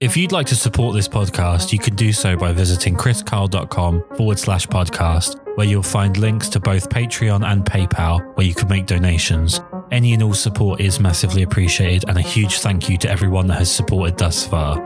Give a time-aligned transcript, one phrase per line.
[0.00, 4.38] If you'd like to support this podcast, you can do so by visiting kriskarl.com forward
[4.38, 8.86] slash podcast, where you'll find links to both Patreon and PayPal, where you can make
[8.86, 9.60] donations.
[9.90, 13.58] Any and all support is massively appreciated, and a huge thank you to everyone that
[13.58, 14.76] has supported thus far.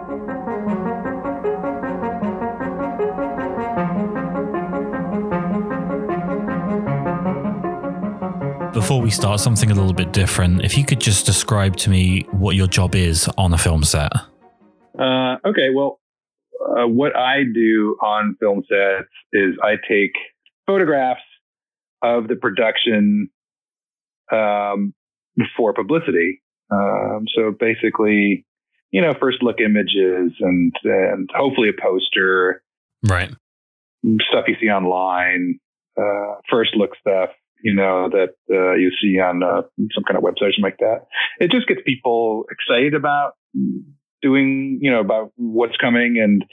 [8.73, 10.65] Before we start, something a little bit different.
[10.65, 14.11] If you could just describe to me what your job is on a film set.
[15.03, 16.01] Uh, okay, well,
[16.61, 20.13] uh, what I do on film sets is I take
[20.67, 21.23] photographs
[22.03, 23.29] of the production
[24.31, 24.95] um,
[25.57, 26.41] for publicity.
[26.71, 28.47] Um, so basically,
[28.93, 32.63] you know, first look images and and hopefully a poster,
[33.05, 33.31] Right.
[34.31, 35.59] stuff you see online,
[35.99, 37.31] uh, first look stuff,
[37.65, 39.63] you know, that uh, you see on uh,
[39.95, 41.07] some kind of website, something like that.
[41.41, 43.33] It just gets people excited about
[44.23, 46.45] doing, you know, about what's coming and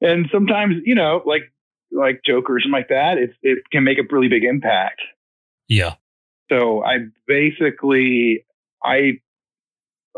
[0.00, 1.52] and sometimes, you know, like
[1.92, 5.00] like Joker or something like that, it it can make a really big impact.
[5.68, 5.94] Yeah.
[6.50, 8.44] So I basically
[8.82, 9.20] I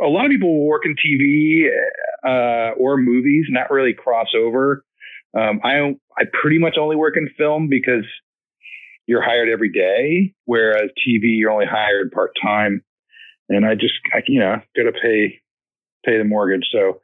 [0.03, 1.69] a lot of people work in TV
[2.27, 4.79] uh, or movies, not really crossover.
[5.37, 8.05] Um, I I pretty much only work in film because
[9.07, 12.83] you're hired every day, whereas TV you're only hired part time.
[13.48, 15.41] And I just I, you know got to pay
[16.07, 17.01] pay the mortgage, so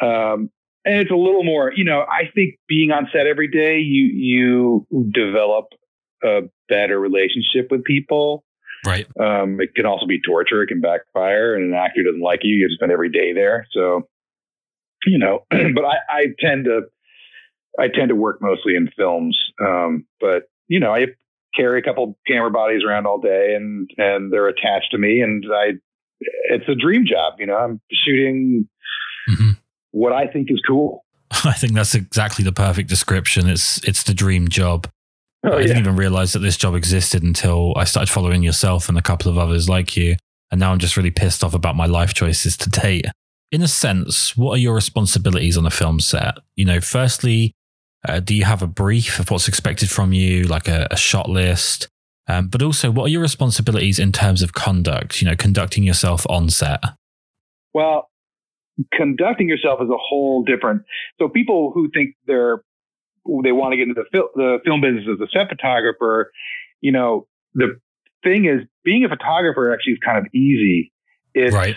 [0.00, 0.50] um,
[0.84, 1.72] and it's a little more.
[1.74, 5.66] You know, I think being on set every day, you you develop
[6.24, 8.44] a better relationship with people.
[8.84, 9.06] Right.
[9.18, 10.62] Um, it can also be torture.
[10.62, 12.56] It can backfire, and an actor doesn't like you.
[12.56, 13.66] You have to spend every day there.
[13.70, 14.08] So,
[15.06, 16.82] you know, but I, I tend to,
[17.78, 19.38] I tend to work mostly in films.
[19.64, 21.06] Um, but you know, I
[21.54, 25.44] carry a couple camera bodies around all day, and and they're attached to me, and
[25.52, 25.72] I,
[26.50, 27.34] it's a dream job.
[27.38, 28.68] You know, I'm shooting
[29.28, 29.56] Mhm.
[29.92, 31.04] what I think is cool.
[31.44, 33.48] I think that's exactly the perfect description.
[33.48, 34.88] It's it's the dream job.
[35.44, 35.66] Oh, I yeah.
[35.68, 39.30] didn't even realize that this job existed until I started following yourself and a couple
[39.30, 40.16] of others like you.
[40.50, 43.06] And now I'm just really pissed off about my life choices to date.
[43.50, 46.34] In a sense, what are your responsibilities on a film set?
[46.56, 47.52] You know, firstly,
[48.08, 51.28] uh, do you have a brief of what's expected from you, like a, a shot
[51.28, 51.88] list?
[52.28, 56.24] Um, but also, what are your responsibilities in terms of conduct, you know, conducting yourself
[56.28, 56.80] on set?
[57.74, 58.10] Well,
[58.92, 60.82] conducting yourself is a whole different.
[61.18, 62.62] So people who think they're
[63.44, 66.32] they want to get into the, fil- the film business as a set photographer,
[66.80, 67.78] you know, the
[68.24, 70.92] thing is being a photographer actually is kind of easy.
[71.34, 71.76] It's Right.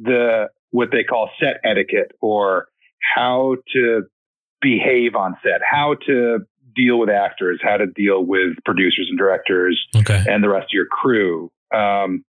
[0.00, 2.68] the what they call set etiquette or
[3.14, 4.02] how to
[4.60, 6.38] behave on set, how to
[6.74, 10.24] deal with actors, how to deal with producers and directors Okay.
[10.28, 11.50] and the rest of your crew.
[11.74, 12.24] Um,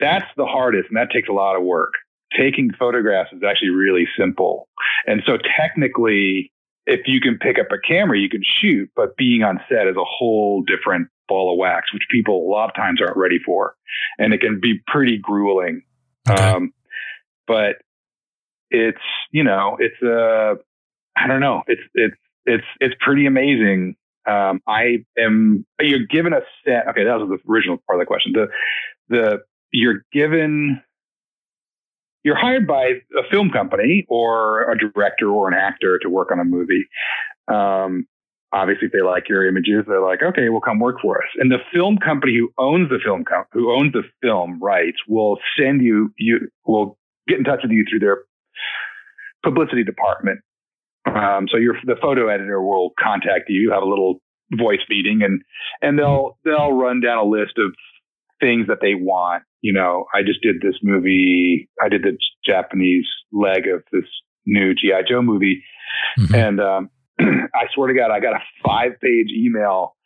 [0.00, 1.92] that's the hardest, and that takes a lot of work.
[2.36, 4.68] Taking photographs is actually really simple.
[5.06, 6.50] And so, technically,
[6.86, 9.96] if you can pick up a camera, you can shoot, but being on set is
[9.96, 13.74] a whole different ball of wax, which people a lot of times aren't ready for.
[14.18, 15.82] And it can be pretty grueling.
[16.28, 16.42] Okay.
[16.42, 16.72] Um,
[17.46, 17.76] but
[18.70, 18.98] it's,
[19.30, 20.54] you know, it's, uh,
[21.16, 22.16] I don't know, it's, it's,
[22.46, 26.86] it's, it's pretty amazing um, I am you're given a set.
[26.90, 28.32] Okay, that was the original part of the question.
[28.32, 28.46] The
[29.08, 29.38] the
[29.72, 30.80] you're given
[32.22, 32.84] you're hired by
[33.18, 36.86] a film company or a director or an actor to work on a movie.
[37.48, 38.06] Um,
[38.52, 41.28] obviously, if they like your images, they're like, okay, well, come work for us.
[41.38, 45.82] And the film company who owns the film who owns the film rights will send
[45.82, 48.18] you you will get in touch with you through their
[49.42, 50.38] publicity department
[51.14, 54.20] um, so your the photo editor will contact you, have a little
[54.52, 55.42] voice meeting, and
[55.80, 57.72] and they'll they'll run down a list of
[58.40, 59.42] things that they want.
[59.60, 61.68] You know, I just did this movie.
[61.82, 64.04] I did the Japanese leg of this
[64.46, 65.62] new GI Joe movie,
[66.18, 66.34] Mhm.
[66.34, 66.90] and um,
[67.54, 69.96] I swear to God, I got a five page email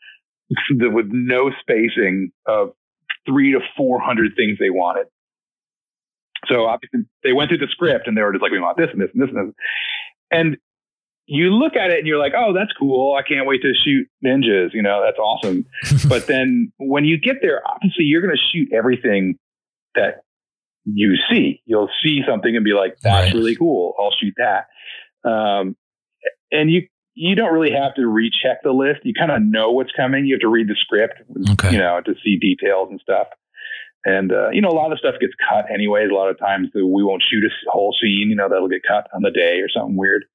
[0.71, 2.72] with no spacing of
[3.27, 5.06] three to four hundred things they wanted.
[6.49, 8.91] So obviously they went through the script and they were just like, we want this
[8.93, 9.55] and this and this and this.
[10.31, 10.57] And
[11.27, 13.15] you look at it and you're like, oh, that's cool.
[13.19, 14.73] I can't wait to shoot ninjas.
[14.73, 15.67] You know, that's awesome.
[16.09, 19.39] but then when you get there, obviously you're going to shoot everything
[19.95, 20.23] that
[20.84, 21.63] you see.
[21.67, 23.34] You'll see something and be like, that's Right.
[23.34, 23.95] really cool.
[23.99, 24.69] I'll shoot that.
[25.28, 25.77] Um,
[26.53, 26.83] and you,
[27.15, 29.01] you don't really have to recheck the list.
[29.03, 30.27] You kind of know what's coming.
[30.27, 31.15] You have to read the script,
[31.53, 31.72] Okay.
[31.72, 33.27] you know, to see details and stuff.
[34.05, 36.11] And, uh, you know, a lot of stuff gets cut anyways.
[36.11, 39.09] A lot of times we won't shoot a whole scene, you know, that'll get cut
[39.13, 40.27] on the day or something weird.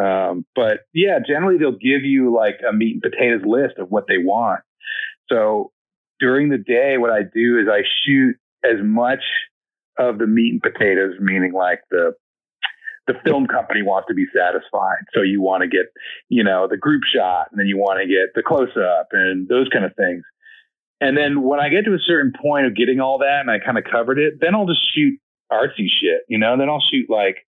[0.00, 4.06] Um, but yeah, generally they'll give you like a meat and potatoes list of what
[4.08, 4.60] they want.
[5.28, 5.72] So
[6.20, 9.22] during the day, what I do is I shoot as much
[9.98, 12.12] of the meat and potatoes, meaning like the
[13.08, 15.02] the film company wants to be satisfied.
[15.12, 15.86] So you want to get,
[16.28, 19.48] you know, the group shot and then you want to get the close up and
[19.48, 20.22] those kind of things.
[21.00, 23.58] And then when I get to a certain point of getting all that and I
[23.58, 25.18] kind of covered it, then I'll just shoot
[25.50, 27.44] artsy shit, you know, then I'll shoot like,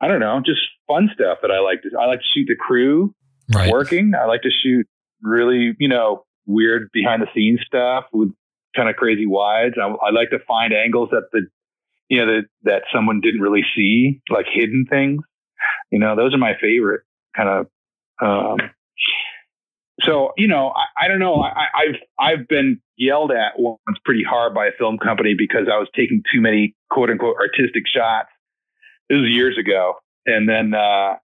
[0.00, 2.56] I don't know, just fun stuff that I like to, I like to shoot the
[2.56, 3.14] crew
[3.54, 3.70] right.
[3.70, 4.12] working.
[4.20, 4.86] I like to shoot
[5.22, 8.30] really, you know, weird behind the scenes stuff with
[8.76, 9.74] kind of crazy wides.
[9.80, 11.42] I, I like to find angles that the
[12.08, 15.20] you know, that, that someone didn't really see, like hidden things.
[15.90, 17.02] You know, those are my favorite
[17.36, 17.66] kind of,
[18.20, 18.58] um,
[20.00, 21.42] so, you know, I, I don't know.
[21.42, 25.76] I, I've, I've been yelled at once pretty hard by a film company because I
[25.78, 28.28] was taking too many quote unquote artistic shots.
[29.08, 29.94] This was years ago.
[30.26, 31.16] And then, uh,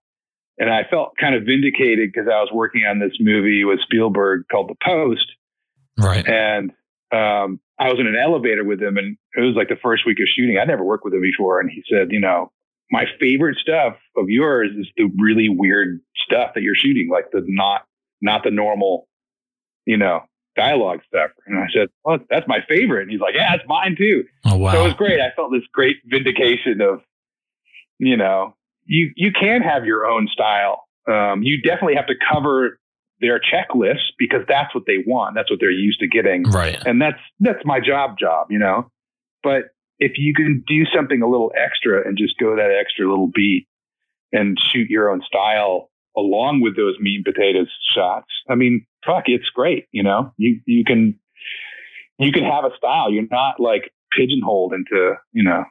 [0.57, 4.45] and I felt kind of vindicated because I was working on this movie with Spielberg
[4.51, 5.25] called The Post.
[5.97, 6.27] Right.
[6.27, 6.71] And
[7.11, 10.17] um, I was in an elevator with him, and it was like the first week
[10.19, 10.57] of shooting.
[10.57, 12.51] I'd never worked with him before, and he said, you know,
[12.91, 17.43] my favorite stuff of yours is the really weird stuff that you're shooting, like the
[17.47, 17.81] not
[18.21, 19.07] not the normal,
[19.85, 20.21] you know,
[20.55, 21.31] dialogue stuff.
[21.47, 23.03] And I said, well, that's my favorite.
[23.03, 24.23] And he's like, yeah, it's mine too.
[24.45, 24.71] Oh wow!
[24.71, 25.19] So it was great.
[25.19, 27.01] I felt this great vindication of,
[27.99, 28.55] you know,
[28.85, 30.83] you you can have your own style.
[31.07, 32.79] Um, you definitely have to cover
[33.21, 35.35] their checklist because that's what they want.
[35.35, 36.43] That's what they're used to getting.
[36.43, 36.81] Right.
[36.85, 38.91] And that's that's my job job, you know.
[39.43, 39.69] But
[39.99, 43.67] if you can do something a little extra and just go that extra little beat
[44.31, 49.23] and shoot your own style along with those meat and potatoes shots, I mean, fuck,
[49.27, 50.33] it's great, you know.
[50.37, 51.19] You you can
[52.17, 53.11] you can have a style.
[53.11, 55.65] You're not like pigeonholed into, you know.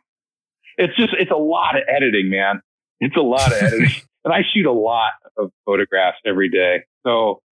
[0.76, 2.60] It's just it's a lot of editing, man.
[3.00, 3.90] It's a lot of editing.
[4.24, 6.84] and I shoot a lot of photographs every day.
[7.06, 7.42] So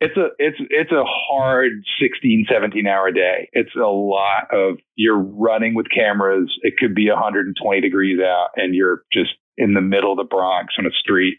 [0.00, 5.18] it's a it's it's a hard 16 17 hour day it's a lot of you're
[5.18, 10.12] running with cameras it could be 120 degrees out and you're just in the middle
[10.12, 11.38] of the bronx on a street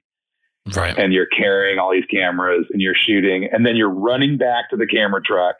[0.74, 4.70] right and you're carrying all these cameras and you're shooting and then you're running back
[4.70, 5.58] to the camera truck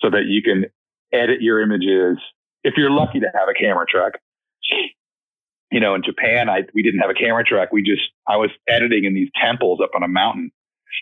[0.00, 0.64] so that you can
[1.12, 2.16] edit your images
[2.62, 4.14] if you're lucky to have a camera truck
[5.70, 7.72] you know in japan i we didn't have a camera track.
[7.72, 10.50] we just i was editing in these temples up on a mountain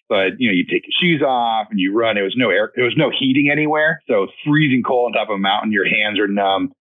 [0.09, 2.15] but you know, you take your shoes off and you run.
[2.15, 5.37] There was no air, there was no heating anywhere, so freezing cold on top of
[5.37, 5.73] a mountain.
[5.73, 6.73] Your hands are numb.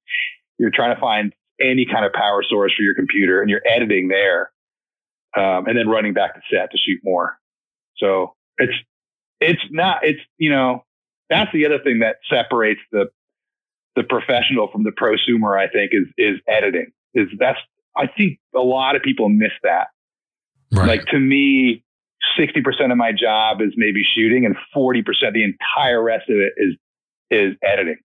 [0.57, 4.07] You're trying to find any kind of power source for your computer, and you're editing
[4.07, 4.51] there,
[5.35, 7.37] um, and then running back to set to shoot more.
[7.97, 8.73] So it's
[9.39, 10.85] it's not it's you know
[11.29, 13.07] that's the other thing that separates the
[13.95, 15.59] the professional from the prosumer.
[15.59, 16.91] I think is is editing.
[17.13, 17.59] Is that's
[17.97, 19.87] I think a lot of people miss that.
[20.71, 20.87] Right.
[20.87, 21.83] Like to me,
[22.39, 25.03] 60% of my job is maybe shooting and 40%
[25.33, 26.75] the entire rest of it is
[27.29, 27.97] is editing.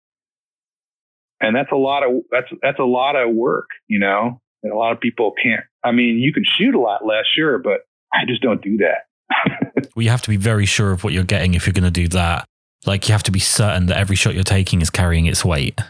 [1.41, 4.41] And that's a lot of that's that's a lot of work, you know.
[4.63, 7.59] And a lot of people can't I mean, you can shoot a lot less, sure,
[7.59, 7.81] but
[8.13, 9.87] I just don't do that.
[9.97, 11.91] well, you have to be very sure of what you're getting if you're going to
[11.91, 12.47] do that.
[12.87, 15.81] Like you have to be certain that every shot you're taking is carrying its weight.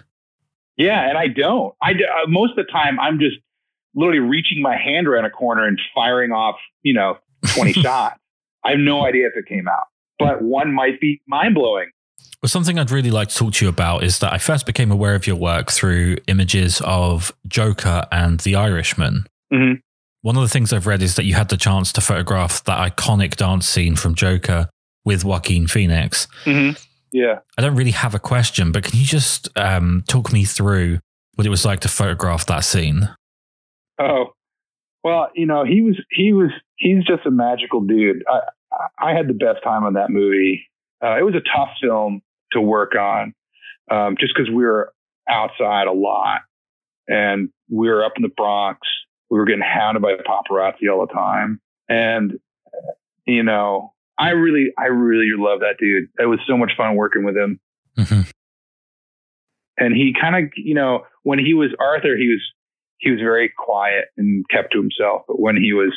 [0.76, 1.74] Yeah, and I don't.
[1.82, 3.36] I uh, most of the time I'm just
[3.94, 7.18] literally reaching my hand around a corner and firing off, you know,
[7.54, 8.18] 20 shots.
[8.64, 9.86] I have no idea if it came out,
[10.18, 11.90] but one might be mind blowing.
[12.42, 14.90] Well, something I'd really like to talk to you about is that I first became
[14.90, 19.26] aware of your work through images of Joker and The Irishman.
[19.52, 19.80] Mm-hmm.
[20.22, 22.96] One of the things I've read is that you had the chance to photograph that
[22.96, 24.68] iconic dance scene from Joker
[25.04, 26.26] with Joaquin Phoenix.
[26.44, 26.80] Mm-hmm.
[27.12, 27.40] Yeah.
[27.58, 30.98] I don't really have a question, but can you just um, talk me through
[31.34, 33.08] what it was like to photograph that scene?
[33.98, 34.34] Oh,
[35.04, 38.24] well, you know, he was he was he's just a magical dude.
[38.28, 38.40] I
[38.98, 40.68] I had the best time on that movie.
[41.02, 42.22] Uh, it was a tough film
[42.52, 43.34] to work on,
[43.90, 44.92] um, just because we were
[45.28, 46.40] outside a lot
[47.08, 48.80] and we were up in the Bronx.
[49.30, 52.38] We were getting hounded by paparazzi all the time, and
[53.26, 56.08] you know, I really I really love that dude.
[56.18, 57.60] It was so much fun working with him.
[57.98, 58.30] Mm-hmm.
[59.78, 62.42] And he kind of, you know, when he was Arthur, he was
[63.02, 65.22] he was very quiet and kept to himself.
[65.26, 65.92] But when he was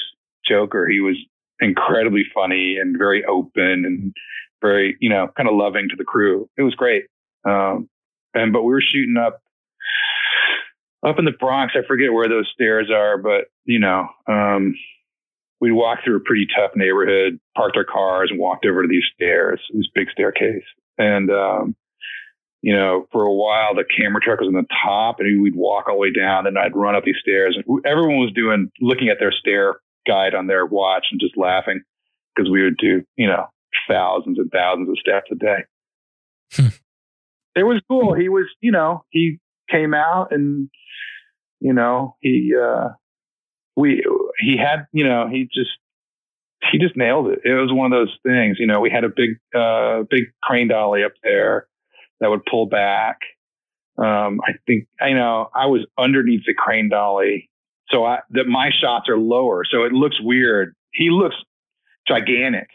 [0.48, 1.16] Joker, he was
[1.60, 4.14] incredibly funny and very open and
[4.60, 6.50] very, you know, kind of loving to the crew.
[6.58, 7.04] It was great.
[7.48, 7.90] Um,
[8.34, 9.42] and but we were shooting up
[11.08, 11.74] up in the Bronx.
[11.78, 14.74] I forget where those stairs are, but you know, um,
[15.62, 19.06] we walked through a pretty tough neighborhood, parked our cars, and walked over to these
[19.14, 20.66] stairs, this big staircase.
[20.98, 21.76] And um,
[22.66, 25.88] you know, for a while the camera truck was on the top and we'd walk
[25.88, 29.10] all the way down and I'd run up these stairs and everyone was doing, looking
[29.10, 29.76] at their stair
[30.08, 31.84] guide on their watch and just laughing
[32.36, 33.46] because we would do, you know,
[33.88, 35.64] thousands and thousands of steps a day.
[36.54, 36.76] Hmm.
[37.56, 38.16] It was cool.
[38.16, 39.38] He was, you know, he
[39.70, 40.68] came out and,
[41.60, 42.90] you know, he, uh,
[43.76, 44.04] we,
[44.40, 45.70] he had, you know, he just
[46.72, 47.42] he just nailed it.
[47.44, 50.70] It was one of those things, you know, we had a big uh big crane
[50.70, 51.68] dolly up there
[52.20, 53.20] that would pull back.
[53.98, 57.50] Um, I think I know I was underneath the crane dolly,
[57.90, 60.76] so I that my shots are lower, so it looks weird.
[60.92, 61.36] He looks
[62.08, 62.68] gigantic,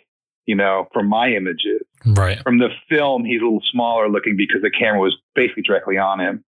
[0.46, 1.82] you know, from my images.
[2.06, 2.42] Right.
[2.42, 6.20] From the film, he's a little smaller looking because the camera was basically directly on
[6.20, 6.44] him.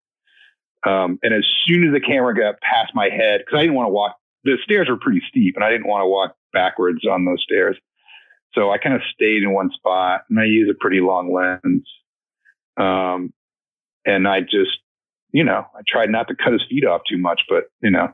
[0.86, 3.88] Um, and as soon as the camera got past my head, because I didn't want
[3.88, 7.24] to walk, the stairs were pretty steep, and I didn't want to walk backwards on
[7.24, 7.76] those stairs.
[8.54, 11.86] So I kind of stayed in one spot, and I used a pretty long lens.
[12.78, 13.32] Um,
[14.04, 14.78] and I just,
[15.32, 18.08] you know, I tried not to cut his feet off too much, but you know,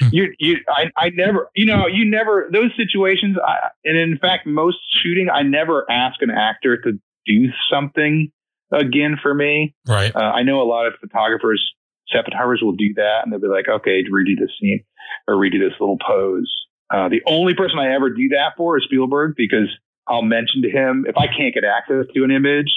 [0.00, 0.08] Hmm.
[0.12, 3.36] you, you, I, I never, you know, you never those situations.
[3.44, 6.92] I, and in fact, most shooting, I never ask an actor to
[7.26, 8.30] do something
[8.70, 9.74] again for me.
[9.86, 10.14] Right.
[10.14, 11.72] Uh, I know a lot of photographers,
[12.12, 14.84] set photographers will do that, and they'll be like, okay, redo this scene
[15.26, 16.52] or redo this little pose.
[16.92, 19.68] Uh, the only person I ever do that for is Spielberg because
[20.06, 22.70] I'll mention to him if I can't get access to an image,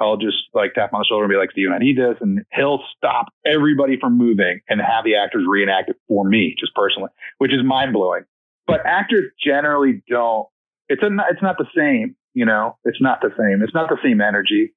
[0.00, 2.16] I'll just like tap him on the shoulder and be like, Steven, I need this.
[2.20, 6.74] And he'll stop everybody from moving and have the actors reenact it for me, just
[6.74, 8.24] personally, which is mind blowing.
[8.66, 10.48] But actors generally don't,
[10.88, 13.62] it's, a, it's not the same, you know, it's not the same.
[13.62, 14.72] It's not the same energy.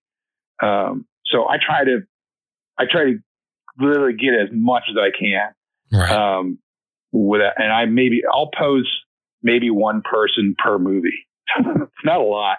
[0.61, 2.01] Um, so I try to,
[2.77, 3.19] I try to
[3.79, 5.53] literally get as much as I can.
[5.91, 6.11] Right.
[6.11, 6.59] Um,
[7.13, 8.89] with that, and I maybe I'll pose
[9.41, 11.27] maybe one person per movie.
[11.57, 12.57] it's not a lot.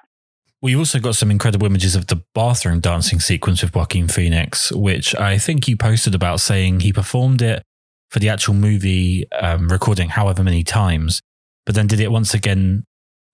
[0.65, 5.15] We also got some incredible images of the bathroom dancing sequence with Joaquin Phoenix, which
[5.15, 7.63] I think you posted about saying he performed it
[8.11, 11.21] for the actual movie um, recording however many times,
[11.67, 12.85] but then did it once again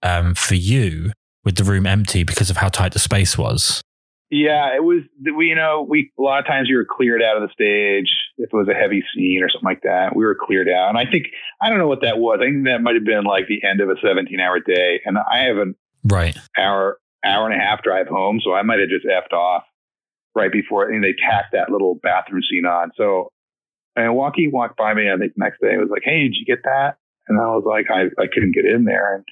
[0.02, 1.12] um, for you
[1.44, 3.80] with the room empty because of how tight the space was.
[4.30, 5.02] Yeah, it was.
[5.36, 8.10] We, you know, we a lot of times we were cleared out of the stage
[8.38, 10.16] if it was a heavy scene or something like that.
[10.16, 11.26] We were cleared out, and I think
[11.62, 12.40] I don't know what that was.
[12.42, 15.16] I think that might have been like the end of a 17 hour day, and
[15.16, 16.36] I have an Right.
[16.58, 19.64] hour hour and a half drive home, so I might have just effed off
[20.34, 22.92] right before, and they tacked that little bathroom scene on.
[22.96, 23.32] So,
[23.96, 26.36] and Walkie walked by me, I think the next day, and was like, "Hey, did
[26.36, 26.96] you get that?"
[27.28, 29.24] And I was like, "I, I couldn't get in there," and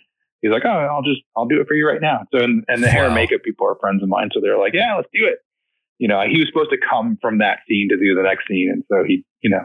[0.43, 2.83] he's like, "Oh, I'll just I'll do it for you right now." So, and, and
[2.83, 5.27] the hair and makeup people are friends of mine, so they're like, "Yeah, let's do
[5.27, 5.39] it."
[5.99, 8.71] You know, he was supposed to come from that scene to do the next scene,
[8.73, 9.65] and so he, you know,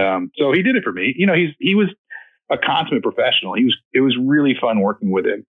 [0.00, 1.14] um, so he did it for me.
[1.16, 1.88] You know, he's he was
[2.50, 3.54] a consummate professional.
[3.54, 5.46] He was it was really fun working with him.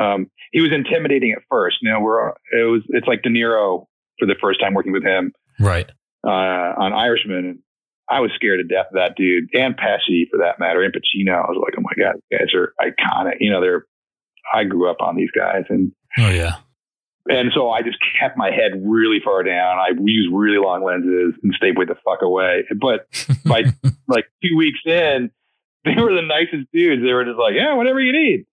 [0.00, 1.78] Um, he was intimidating at first.
[1.82, 3.86] You know, we're it was it's like De Niro
[4.18, 5.90] for the first time working with him Right.
[6.26, 7.58] uh, on Irishman, and
[8.08, 11.32] I was scared to death of that dude, and Pesci for that matter, and Pacino.
[11.34, 13.36] I was like, oh my god, these guys are iconic.
[13.40, 13.84] You know, they're
[14.52, 16.54] I grew up on these guys, and Oh, yeah.
[17.28, 19.78] and so I just kept my head really far down.
[19.78, 22.64] I used really long lenses and stayed way the fuck away.
[22.80, 23.06] But
[23.44, 23.64] by
[24.06, 25.30] like two weeks in,
[25.84, 27.02] they were the nicest dudes.
[27.02, 28.46] They were just like, yeah, whatever you need.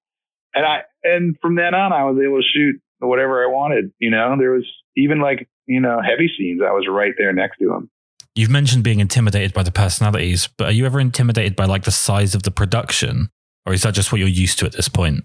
[0.53, 3.91] And I, and from then on, I was able to shoot whatever I wanted.
[3.99, 6.61] You know, there was even like, you know, heavy scenes.
[6.65, 7.89] I was right there next to him.
[8.35, 11.91] You've mentioned being intimidated by the personalities, but are you ever intimidated by like the
[11.91, 13.29] size of the production?
[13.65, 15.23] Or is that just what you're used to at this point?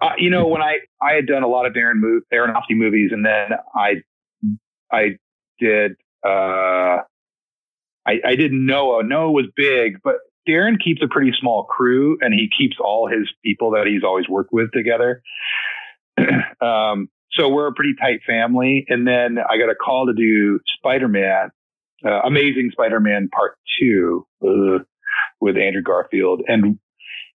[0.00, 3.10] Uh, you know, when I, I had done a lot of Darren move, Aronofsky movies
[3.12, 3.94] and then I,
[4.92, 5.16] I
[5.58, 5.92] did,
[6.24, 7.02] uh,
[8.06, 10.16] I, I didn't know, Noah was big, but
[10.48, 14.28] Darren keeps a pretty small crew and he keeps all his people that he's always
[14.28, 15.22] worked with together.
[16.60, 18.84] um, so we're a pretty tight family.
[18.88, 21.50] And then I got a call to do Spider-Man,
[22.04, 24.82] uh, Amazing Spider-Man Part Two uh,
[25.40, 26.78] with Andrew Garfield, and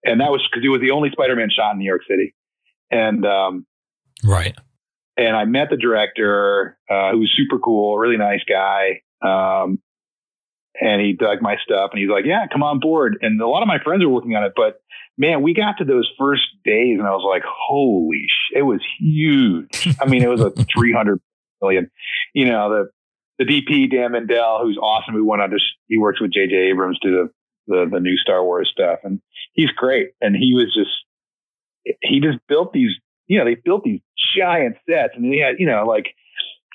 [0.05, 2.35] and that was because it was the only Spider-Man shot in New York City.
[2.91, 3.67] And um,
[4.25, 4.57] Right.
[5.17, 9.03] and I met the director, uh, who was super cool, really nice guy.
[9.23, 9.81] Um,
[10.81, 13.19] and he dug my stuff and he's like, yeah, come on board.
[13.23, 14.81] And a lot of my friends are working on it, but
[15.19, 18.81] man, we got to those first days and I was like, holy sh, it was
[18.99, 19.97] huge.
[20.01, 21.21] I mean, it was a 300
[21.61, 21.91] million,
[22.35, 22.91] you know, the,
[23.39, 25.15] the DP Dan Mindel, who's awesome.
[25.15, 25.59] Who went on to,
[25.89, 27.31] he works with JJ Abrams to the,
[27.67, 29.01] the, the new Star Wars stuff.
[29.03, 29.21] And
[29.55, 30.11] he's great.
[30.21, 32.91] And he was just, he just built these,
[33.27, 34.01] you know, they built these
[34.37, 36.07] giant sets and he had, you know, like,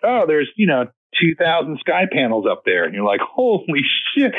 [0.04, 0.88] oh, there's, you know,
[1.20, 2.84] 2000 sky panels up there.
[2.86, 3.82] And you're like, holy
[4.16, 4.34] shit,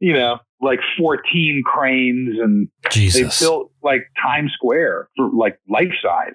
[0.00, 3.38] you know, like 14 cranes and Jesus.
[3.38, 6.34] they built like Times Square for like life size.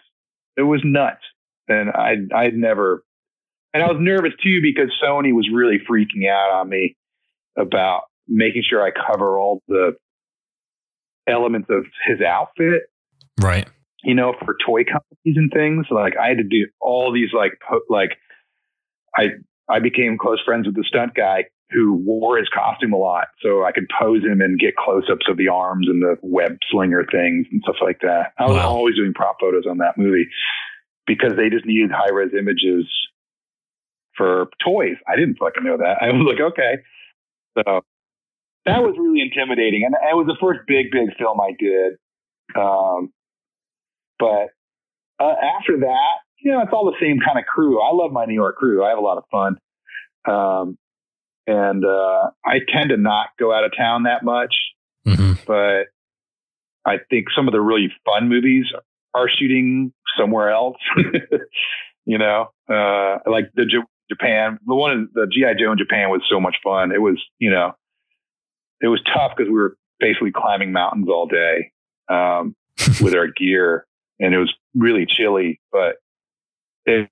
[0.58, 1.24] It was nuts.
[1.68, 3.04] And I, I'd never,
[3.74, 6.96] and I was nervous too because Sony was really freaking out on me
[7.58, 9.96] about making sure I cover all the
[11.28, 12.84] elements of his outfit
[13.42, 13.68] right.
[14.04, 15.86] you know, for toy companies and things.
[15.90, 18.18] Like I had to do all these like po- like
[19.16, 19.30] I
[19.70, 23.66] I became close friends with the stunt guy who wore his costume a lot, so
[23.66, 27.46] I could pose him and get close-ups of the arms and the web slinger things
[27.52, 28.32] and stuff like that.
[28.40, 28.70] I was Wow.
[28.70, 30.28] always doing prop photos on that movie
[31.06, 32.88] because they just needed high-res images
[34.16, 34.96] for toys.
[35.08, 36.02] I didn't fucking know that.
[36.02, 36.78] I was like, okay,
[37.58, 37.82] so
[38.66, 41.94] that was really intimidating, and it was the first big, big film I did.
[42.56, 43.12] Um,
[44.20, 44.50] but
[45.20, 47.82] uh, after that, you know, it's all the same kind of crew.
[47.82, 48.84] I love my New York crew.
[48.86, 49.58] I have a lot of fun.
[50.28, 50.78] Um,
[51.48, 54.54] and uh, I tend to not go out of town that much,
[55.06, 55.86] hmm but
[56.86, 58.66] I think some of the really fun movies
[59.14, 60.78] are shooting somewhere else.
[62.06, 66.10] you know, uh, like the J- Japan, the one, in- the GI Joe in Japan
[66.10, 66.92] was so much fun.
[66.92, 67.74] It was, you know,
[68.82, 71.72] it was tough because we were basically climbing mountains all day
[72.10, 72.56] um,
[73.02, 73.86] with our gear,
[74.20, 75.60] and it was really chilly.
[75.72, 75.96] But
[76.88, 77.10] it,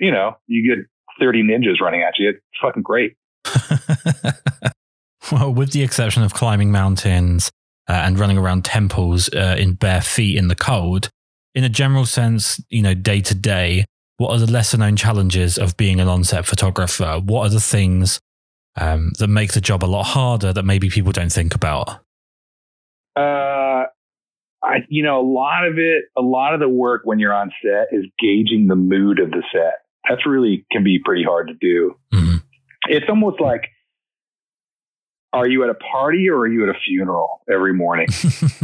[0.00, 0.84] you know, you get
[1.20, 2.30] thirty ninjas running at you.
[2.30, 3.16] It's fucking great.
[5.32, 7.50] well, with the exception of climbing mountains
[7.88, 11.10] uh, and running around temples uh, in bare feet in the cold,
[11.54, 13.84] in a general sense, you know, day to day,
[14.18, 17.20] what are the lesser known challenges of being an on-set photographer?
[17.22, 18.18] What are the things
[18.76, 22.00] um, that make the job a lot harder that maybe people don't think about?
[23.14, 23.84] Uh,
[24.66, 27.52] I, you know, a lot of it, a lot of the work when you're on
[27.62, 29.74] set is gauging the mood of the set.
[30.08, 31.94] That's really can be pretty hard to do.
[32.12, 32.42] Mhm.
[32.88, 33.68] It's almost like,
[35.32, 38.08] are you at a party or are you at a funeral every morning?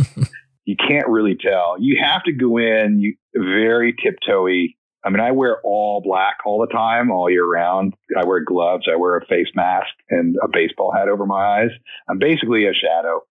[0.65, 1.77] you can't really tell.
[1.79, 4.77] You have to go in you very tiptoey.
[5.05, 7.95] I mean, I wear all black all the time, all year round.
[8.17, 8.87] I wear gloves.
[8.91, 11.71] I wear a face mask and a baseball hat over my eyes.
[12.09, 13.23] I'm basically a shadow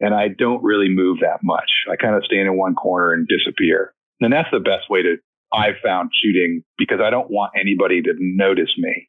[0.00, 1.70] and I don't really move that much.
[1.90, 3.92] I kind of stand in one corner and disappear.
[4.20, 5.16] And that's the best way to,
[5.52, 9.08] I've found shooting because I don't want anybody to notice me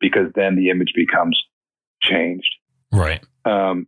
[0.00, 1.38] because then the image becomes
[2.00, 2.48] changed.
[2.92, 3.22] right.
[3.44, 3.86] Um,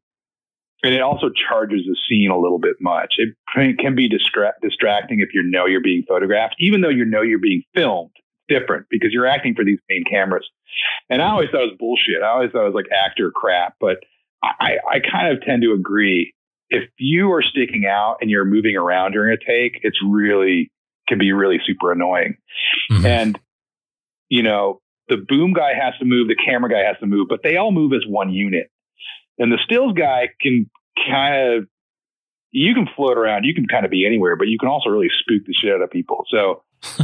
[0.82, 3.14] and it also charges the scene a little bit much.
[3.16, 3.34] It
[3.78, 7.38] can be distra- distracting if you know you're being photographed, even though you know you're
[7.38, 8.10] being filmed.
[8.46, 10.46] Different because you're acting for these main cameras.
[11.08, 12.22] And I always thought it was bullshit.
[12.22, 13.76] I always thought it was like actor crap.
[13.80, 14.00] But
[14.42, 16.34] I, I kind of tend to agree.
[16.70, 20.70] If you are sticking out and you're moving around during a take, it's really
[21.08, 22.36] can be really super annoying.
[22.90, 23.04] Mhm.
[23.04, 23.40] And,
[24.28, 27.42] you know, the boom guy has to move, the camera guy has to move, but
[27.42, 28.70] they all move as one unit.
[29.38, 31.68] And the stills guy can kind of,
[32.52, 35.10] you can float around, you can kind of be anywhere, but you can also really
[35.20, 36.24] spook the shit out of people.
[36.30, 36.62] So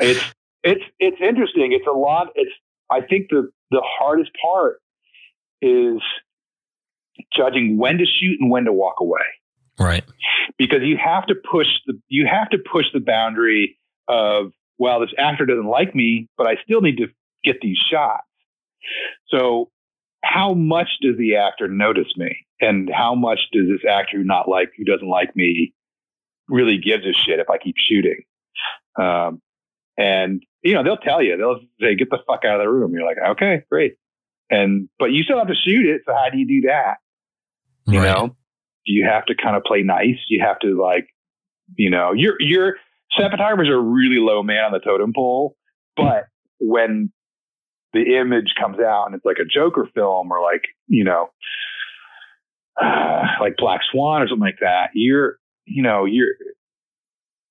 [0.00, 0.24] it's,
[0.62, 1.72] it's, it's interesting.
[1.72, 2.28] It's a lot.
[2.36, 2.52] It's,
[2.90, 4.80] I think the, the hardest part
[5.60, 6.00] is
[7.36, 9.20] judging when to shoot and when to walk away.
[9.78, 10.04] Right.
[10.58, 13.78] because you have to push the you have to push the boundary
[14.08, 17.06] of well this actor doesn't like me but i still need to
[17.44, 18.24] get these shots.
[19.28, 19.70] So
[20.22, 22.46] how much does the actor notice me?
[22.60, 25.72] And how much does this actor who not like who doesn't like me
[26.48, 28.22] really gives a shit if i keep shooting?
[29.00, 29.40] Um,
[29.96, 32.92] and you know they'll tell you they'll say get the fuck out of the room.
[32.92, 33.94] You're like okay great.
[34.50, 36.96] And but you still have to shoot it so how do you do that
[37.88, 38.14] you right.
[38.14, 38.36] know
[38.84, 40.18] you have to kind of play nice.
[40.28, 41.08] You have to like
[41.76, 42.76] you know you're you're
[43.16, 45.56] set photographers are really low man on the totem pole
[45.96, 46.24] but
[46.60, 47.12] when
[47.92, 51.28] the image comes out and it's like a joker film or like you know
[52.80, 56.34] uh, like black swan or something like that you're you know you're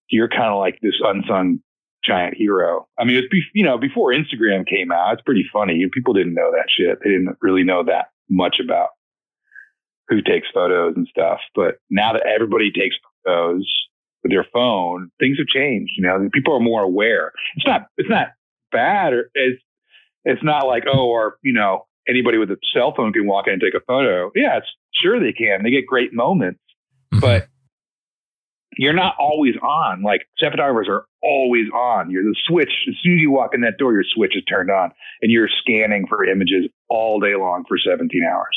[0.09, 1.59] you're kind of like this unsung
[2.05, 2.87] giant hero.
[2.97, 5.85] I mean it's be, you know before instagram came out it's pretty funny.
[5.91, 6.99] People didn't know that shit.
[7.03, 8.89] They didn't really know that much about
[10.09, 11.39] who takes photos and stuff.
[11.55, 13.67] But now that everybody takes photos
[14.23, 15.93] with their phone, things have changed.
[15.97, 17.31] You know, people are more aware.
[17.55, 18.27] It's not it's not
[18.71, 19.61] bad or it's
[20.25, 23.53] it's not like, oh, or you know, anybody with a cell phone can walk in
[23.53, 24.31] and take a photo.
[24.35, 25.63] Yeah, it's sure they can.
[25.63, 26.59] They get great moments,
[27.13, 27.21] Mhm.
[27.21, 27.47] but
[28.79, 30.03] you're not always on.
[30.03, 32.11] Like set photographers are always on.
[32.11, 32.71] You're the switch.
[32.87, 34.91] As soon as you walk in that door, your switch is turned on
[35.21, 38.55] and you're scanning for images all day long for 17 hours.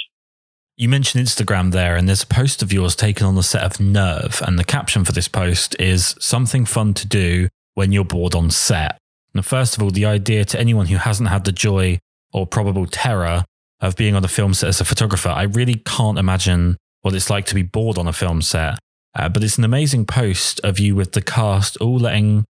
[0.81, 3.81] You mentioned Instagram there, and there's a post of yours taken on the set of
[3.81, 8.35] Nerve, and the caption for this post is something fun to do when you're bored
[8.35, 8.97] on set.
[9.35, 11.99] Now, first of all, the idea to anyone who hasn't had the joy
[12.33, 13.45] or probable terror
[13.83, 17.29] of being on a film set as a photographer, I really can't imagine what it's
[17.29, 18.79] like to be bored on a film set.
[19.15, 22.47] Uh, but it's an amazing post of you with the cast all letting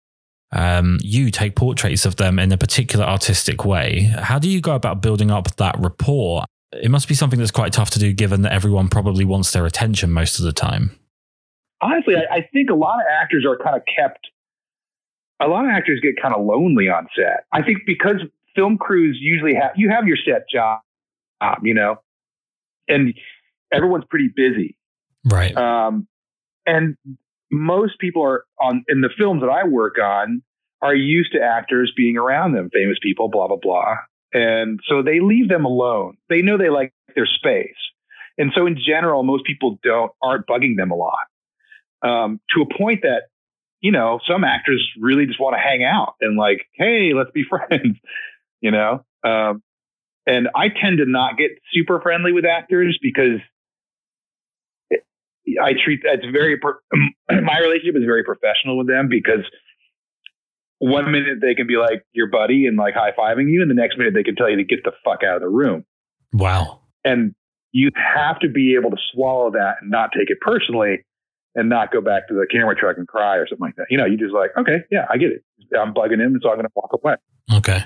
[0.53, 4.03] um, you take portraits of them in a particular artistic way.
[4.03, 6.45] How do you go about building up that rapport?
[6.73, 9.67] It must be something that's quite tough to do, given that everyone probably wants their
[9.67, 10.99] attention most of the time.
[11.81, 14.27] honestly, I, I think a lot of actors are kind of kept.
[15.41, 17.45] A lot of actors get kind of lonely on set.
[17.53, 18.17] I think because
[18.57, 20.81] film crews usually have you have your set job,
[21.63, 21.97] you know,
[22.89, 23.15] and
[23.73, 24.77] everyone's pretty busy.
[25.25, 25.57] Right.
[25.57, 26.09] Um,
[26.67, 26.97] and
[27.51, 30.43] most people are on in the films that I work on
[30.83, 33.97] are used to actors being around them, famous people, blah blah blah,
[34.33, 36.17] and so they leave them alone.
[36.29, 37.77] They know they like their space,
[38.37, 41.15] and so in general, most people don't aren't bugging them a lot.
[42.01, 43.23] Um, to a point that
[43.81, 47.45] you know some actors really just want to hang out and like, hey, let's be
[47.49, 47.97] friends,
[48.61, 49.05] you know.
[49.25, 49.63] Um,
[50.27, 53.41] and I tend to not get super friendly with actors because
[54.93, 56.61] I treat that's very
[57.31, 59.45] my relationship is very professional with them because
[60.79, 63.75] one minute they can be like your buddy and like high fiving you, and the
[63.75, 65.85] next minute they can tell you to get the fuck out of the room.
[66.33, 66.81] Wow.
[67.05, 67.35] And
[67.73, 71.05] you have to be able to swallow that and not take it personally
[71.55, 73.87] and not go back to the camera truck and cry or something like that.
[73.91, 75.45] You know, you just like, okay, yeah, I get it.
[75.79, 77.17] I'm bugging him, so I'm going to walk away.
[77.53, 77.85] Okay.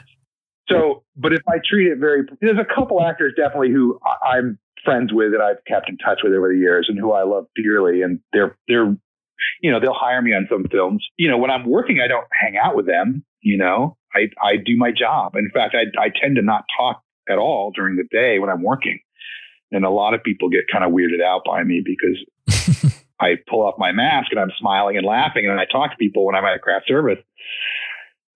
[0.68, 5.12] So, but if I treat it very, there's a couple actors definitely who I'm friends
[5.12, 8.02] with that I've kept in touch with over the years and who I love dearly.
[8.02, 8.96] And they're, they're,
[9.60, 11.06] you know, they'll hire me on some films.
[11.16, 13.24] You know, when I'm working, I don't hang out with them.
[13.40, 15.34] You know, I, I do my job.
[15.36, 18.62] In fact, I, I tend to not talk at all during the day when I'm
[18.62, 19.00] working.
[19.70, 23.62] And a lot of people get kind of weirded out by me because I pull
[23.62, 26.44] off my mask and I'm smiling and laughing and I talk to people when I'm
[26.44, 27.18] at a craft service.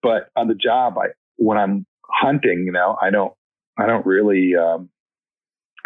[0.01, 3.33] But on the job, I, when I'm hunting, you know, I don't,
[3.77, 4.89] I don't really, um,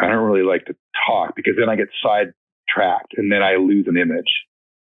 [0.00, 3.86] I don't really like to talk because then I get sidetracked and then I lose
[3.88, 4.30] an image.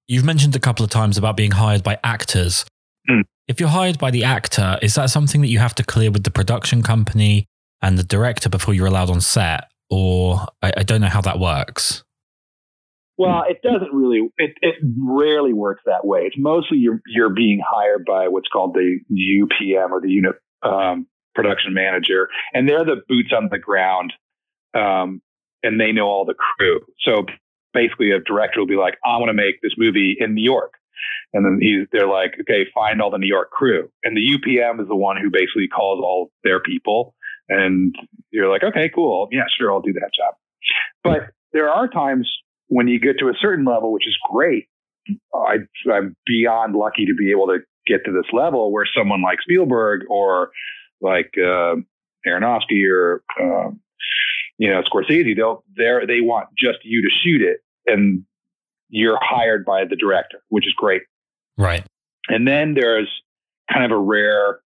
[0.08, 2.65] You've mentioned a couple of times about being hired by actors.
[3.10, 3.24] Mm.
[3.48, 6.24] If you're hired by the actor, is that something that you have to clear with
[6.24, 7.46] the production company
[7.82, 9.65] and the director before you're allowed on set?
[9.89, 12.04] Or I, I don't know how that works.
[13.17, 14.30] Well, it doesn't really.
[14.38, 16.22] It, it rarely works that way.
[16.22, 21.08] It's mostly you're you're being hired by what's called the UPM or the unit um,
[21.34, 24.13] production manager, and they're the boots on the ground,
[24.76, 25.22] um,
[25.63, 26.80] and they know all the crew.
[27.00, 27.26] So
[27.74, 30.74] basically, a director will be like, "I want to make this movie in New York,"
[31.34, 34.80] and then he's, they're like, "Okay, find all the New York crew," and the UPM
[34.82, 37.16] is the one who basically calls all their people,
[37.50, 37.96] and
[38.32, 40.36] you're like, "Okay, cool, yeah, sure, I'll do that job."
[41.04, 42.30] But there are times
[42.68, 44.68] when you get to a certain level, which is great.
[45.34, 45.58] I,
[45.92, 50.02] I'm beyond lucky to be able to get to this level where someone like Spielberg
[50.10, 50.52] or
[51.00, 51.76] like uh,
[52.28, 53.80] Aronofsky or um,
[54.58, 58.24] you know Scorsese, they'll they they want just you to shoot it, and
[58.89, 61.04] you're hired by the director, which is great.
[61.58, 61.86] Right.
[62.30, 63.10] And then there's
[63.72, 64.60] kind of a rare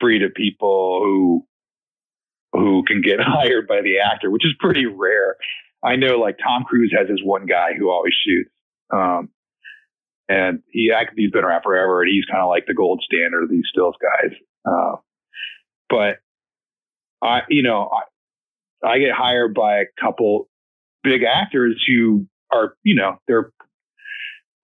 [0.00, 1.46] breed of people who
[2.52, 5.36] who can get hired by the actor, which is pretty rare.
[5.84, 8.50] I know like Tom Cruise has this one guy who always shoots.
[8.92, 9.30] Um,
[10.28, 13.50] and he he's been around forever and he's kind of like the gold standard of
[13.50, 14.32] these stills guys.
[14.64, 14.96] Uh,
[15.88, 16.16] but
[17.22, 18.02] I, you know, I,
[18.84, 20.48] I get hired by a couple
[21.02, 23.52] big actors who are, you know, they're,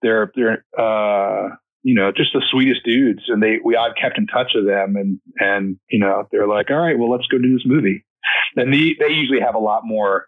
[0.03, 3.23] they're, they're, uh, you know, just the sweetest dudes.
[3.29, 6.71] And they, we, I've kept in touch with them and, and, you know, they're like,
[6.71, 8.05] all right, well, let's go do this movie.
[8.57, 10.27] And the, they usually have a lot more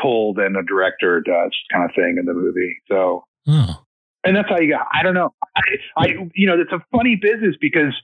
[0.00, 2.78] pull than a director does kind of thing in the movie.
[2.88, 3.84] So, oh.
[4.24, 5.34] and that's how you got, I don't know.
[5.56, 5.60] I,
[5.96, 7.94] I, you know, it's a funny business because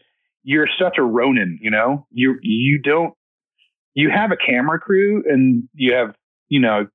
[0.45, 3.15] you're such a Ronin, you know, you, you don't,
[3.97, 6.15] you have a camera crew and you have,
[6.49, 6.87] you know,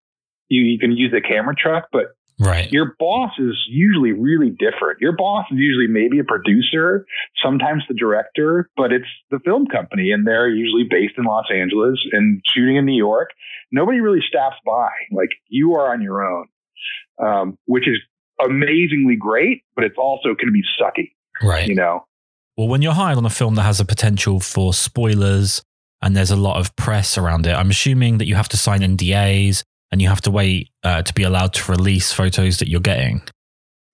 [0.49, 2.71] you, you can use the camera truck, but Right.
[2.71, 4.99] your boss is usually really different.
[4.99, 7.05] Your boss is usually maybe a producer,
[7.43, 11.99] sometimes the director, but it's the film company and they're usually based in Los Angeles
[12.11, 13.29] and shooting in New York.
[13.71, 14.89] Nobody really staffs by.
[15.11, 16.47] Like you are on your own,
[17.23, 17.97] um, which is
[18.43, 21.11] amazingly great, but it's also can be sucky,
[21.47, 21.67] Right.
[21.67, 22.05] you know?
[22.57, 25.61] Well, when you're hired on a film that has a potential for spoilers
[26.01, 28.79] and there's a lot of press around it, I'm assuming that you have to sign
[28.79, 32.79] NDAs and you have to wait uh, to be allowed to release photos that you're
[32.79, 33.21] getting.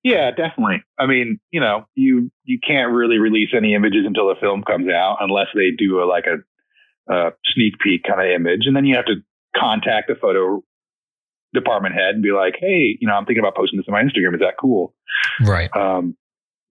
[0.03, 0.83] Yeah, definitely.
[0.97, 4.87] I mean, you know, you you can't really release any images until the film comes
[4.89, 8.85] out unless they do a like a, a sneak peek kind of image, and then
[8.85, 9.15] you have to
[9.55, 10.63] contact the photo
[11.53, 14.01] department head and be like, "Hey, you know, I'm thinking about posting this on my
[14.01, 14.35] Instagram.
[14.35, 14.93] Is that cool?"
[15.43, 15.69] Right.
[15.75, 16.15] Um,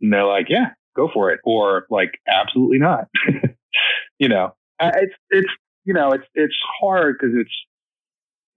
[0.01, 3.09] and they're like, "Yeah, go for it," or like, "Absolutely not."
[4.19, 5.51] you know, it's it's
[5.85, 7.51] you know, it's it's hard because it's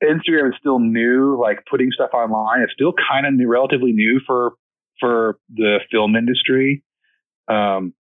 [0.04, 1.40] Instagram is still new.
[1.40, 4.54] Like putting stuff online, it's still kind of new, relatively new for
[5.00, 6.84] for the film industry.
[7.48, 7.94] Um,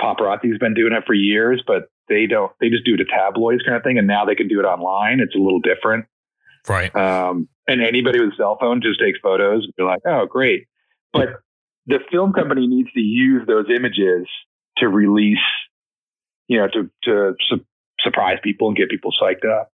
[0.00, 2.52] paparazzi's been doing it for years, but they don't.
[2.60, 4.64] They just do it to tabloids kind of thing, and now they can do it
[4.64, 5.20] online.
[5.20, 6.06] It's a little different.
[6.68, 6.94] Right.
[6.94, 9.66] Um, and anybody with a cell phone just takes photos.
[9.76, 10.66] You're like, oh, great.
[11.12, 11.28] But
[11.86, 14.26] the film company needs to use those images
[14.78, 15.38] to release
[16.52, 17.64] you know, to to su-
[18.00, 19.70] surprise people and get people psyched up.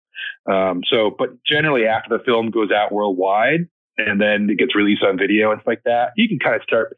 [0.50, 5.02] Um, so, but generally, after the film goes out worldwide and then it gets released
[5.02, 6.96] on video and stuff like that, you can kind of start.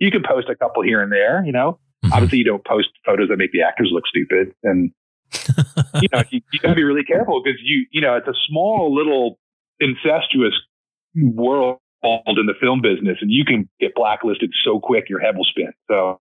[0.00, 1.44] You can post a couple here and there.
[1.46, 2.10] You know, Mhm.
[2.12, 4.90] obviously, you don't post photos that make the actors look stupid, and
[6.02, 8.34] you know, you, you got to be really careful because you, you know, it's a
[8.48, 9.38] small little
[9.80, 10.54] incestuous
[11.14, 15.44] world in the film business, and you can get blacklisted so quick your head will
[15.44, 15.72] spin.
[15.88, 16.20] So,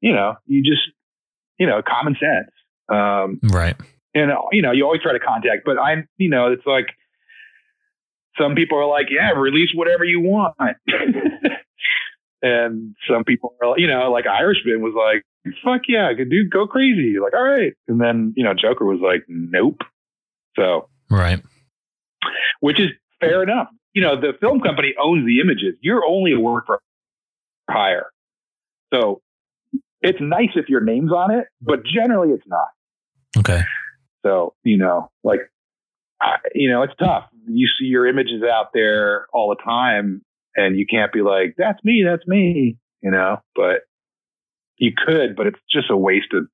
[0.00, 0.82] you know, you just,
[1.62, 2.50] you know, common sense.
[2.88, 3.76] Um, right.
[4.14, 6.86] and you know, you always try to contact, but I'm, you know, it's like
[8.36, 10.56] some people are like, yeah, release whatever you want.
[12.42, 15.22] and some people are, you know, like Irishman was like,
[15.64, 17.16] fuck yeah, dude, go crazy.
[17.22, 17.72] Like, all right.
[17.86, 19.80] And then, you know, Joker was like, nope.
[20.56, 21.40] So, Right.
[22.60, 22.88] which is
[23.20, 23.68] fair enough.
[23.94, 25.74] You know, the film company owns the images.
[25.80, 26.80] You're only a work for
[27.70, 28.06] hire.
[28.92, 29.20] So
[30.02, 32.68] it's nice if your name's on it, but generally it's not.
[33.38, 33.62] Okay.
[34.24, 35.40] So, you know, like,
[36.20, 37.24] I, you know, it's tough.
[37.48, 40.22] You see your images out there all the time
[40.54, 43.80] and you can't be like, that's me, that's me, you know, but
[44.76, 46.46] you could, but it's just a waste of,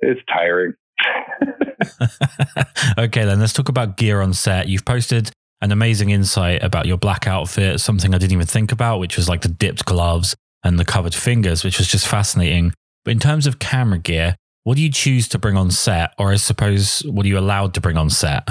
[0.00, 0.74] it's tiring.
[2.98, 4.68] okay, then let's talk about gear on set.
[4.68, 5.30] You've posted
[5.60, 9.28] an amazing insight about your black outfit, something I didn't even think about, which was
[9.28, 12.72] like the dipped gloves and the covered fingers, which was just fascinating.
[13.04, 16.14] But in terms of camera gear, what do you choose to bring on set?
[16.18, 18.48] Or I suppose, what are you allowed to bring on set?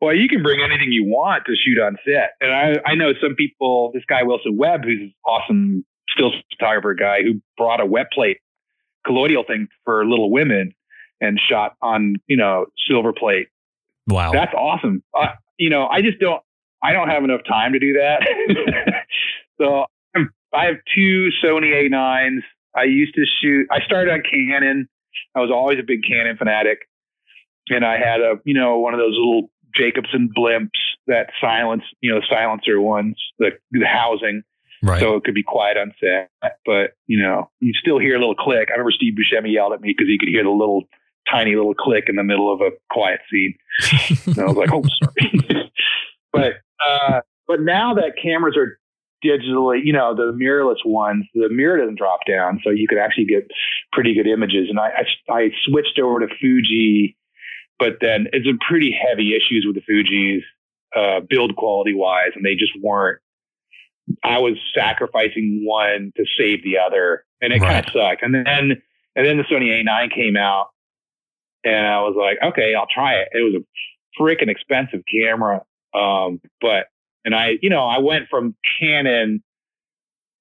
[0.00, 2.30] Well, you can bring anything you want to shoot on set.
[2.40, 6.94] And I, I know some people, this guy Wilson Webb, who's an awesome still photographer
[6.94, 8.38] guy who brought a wet plate
[9.06, 10.72] collodion thing for Little Women
[11.20, 13.48] and shot on, you know, silver plate.
[14.06, 14.32] Wow.
[14.32, 15.02] That's awesome.
[15.18, 15.26] Uh,
[15.58, 16.42] you know, I just don't,
[16.82, 18.20] I don't have enough time to do that.
[19.60, 19.86] so
[20.54, 22.40] I have two Sony A9s.
[22.76, 24.88] I used to shoot, I started on Canon.
[25.34, 26.78] I was always a big Canon fanatic.
[27.68, 30.70] And I had a, you know, one of those little Jacobson blimps
[31.06, 34.42] that silence, you know, silencer ones, the, the housing,
[34.82, 35.00] right.
[35.00, 36.30] so it could be quiet on set.
[36.64, 38.68] But you know, you still hear a little click.
[38.70, 40.84] I remember Steve Buscemi yelled at me because he could hear the little
[41.30, 43.54] tiny little click in the middle of a quiet scene.
[44.26, 45.70] and I was like, oh, sorry.
[46.32, 46.52] but
[46.86, 48.78] uh, but now that cameras are
[49.24, 53.26] digitally, you know, the mirrorless ones, the mirror doesn't drop down, so you could actually
[53.26, 53.50] get
[53.92, 54.68] pretty good images.
[54.68, 57.16] And I I, I switched over to Fuji
[57.78, 60.42] but then it's some pretty heavy issues with the Fuji's
[60.96, 63.20] uh, build quality wise, and they just weren't.
[64.24, 68.22] I was sacrificing one to save the other, and it kind of sucked.
[68.22, 68.82] And then
[69.14, 70.68] and then the Sony A9 came out,
[71.64, 73.28] and I was like, okay, I'll try it.
[73.32, 75.62] It was a freaking expensive camera,
[75.94, 76.86] um, but
[77.24, 79.42] and I, you know, I went from Canon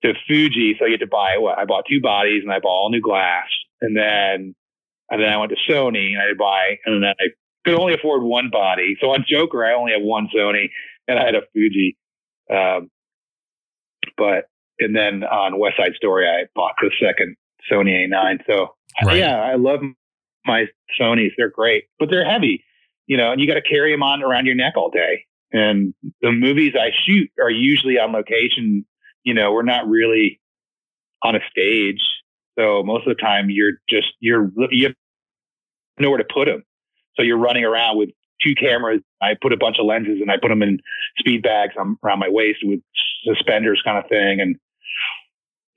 [0.03, 1.57] to Fuji, so I had to buy what?
[1.57, 3.47] I bought two bodies, and I bought all new glass,
[3.81, 4.55] and then
[5.09, 7.27] and then I went to Sony and I had to buy, and then I
[7.65, 8.97] could only afford one body.
[9.01, 10.69] So on Joker, I only had one Sony
[11.07, 11.97] and I had a Fuji.
[12.49, 12.89] Um,
[14.17, 17.35] but, and then on West Side Story, I bought the second
[17.71, 18.39] Sony A9.
[18.47, 19.17] So Right.
[19.17, 19.79] yeah, I love
[20.45, 20.65] my
[20.99, 21.31] Sonys.
[21.37, 22.63] They're great, but they're heavy,
[23.05, 25.25] you know, and you got to carry them on around your neck all day.
[25.51, 28.85] And the movies I shoot are usually on location.
[29.23, 30.39] You know, we're not really
[31.23, 32.01] on a stage.
[32.57, 34.95] So most of the time you're just, you're, you have
[35.99, 36.63] nowhere to put them.
[37.15, 38.09] So you're running around with
[38.43, 39.01] two cameras.
[39.21, 40.79] I put a bunch of lenses and I put them in
[41.17, 42.79] speed bags around my waist with
[43.23, 44.39] suspenders kind of thing.
[44.41, 44.57] And,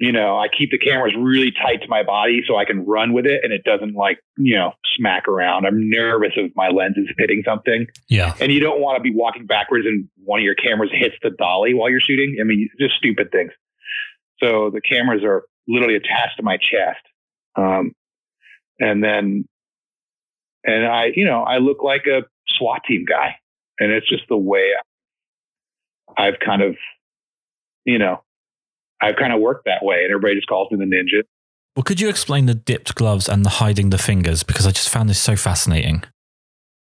[0.01, 3.13] you know, I keep the cameras really tight to my body so I can run
[3.13, 5.67] with it and it doesn't like, you know, smack around.
[5.67, 7.87] I'm nervous of my lenses hitting something.
[8.09, 8.35] yeah.
[8.41, 11.29] And you don't want to be walking backwards and one of your cameras hits the
[11.29, 12.39] dolly while you're shooting.
[12.41, 13.53] I mean, just stupid things.
[14.43, 17.05] So the cameras are literally attached to my chest.
[17.57, 17.93] Um,
[18.79, 19.45] and then,
[20.65, 22.23] and I, you know, I look like a
[22.57, 23.37] SWAT team guy.
[23.79, 24.71] And it's just the way
[26.17, 26.77] I've kind of,
[27.85, 28.23] you know,
[29.01, 30.03] I've kind of worked that way.
[30.05, 31.23] And everybody just calls me the ninja.
[31.77, 34.43] Well, could you explain the dipped gloves and the hiding the fingers?
[34.43, 36.03] Because I just found this so fascinating.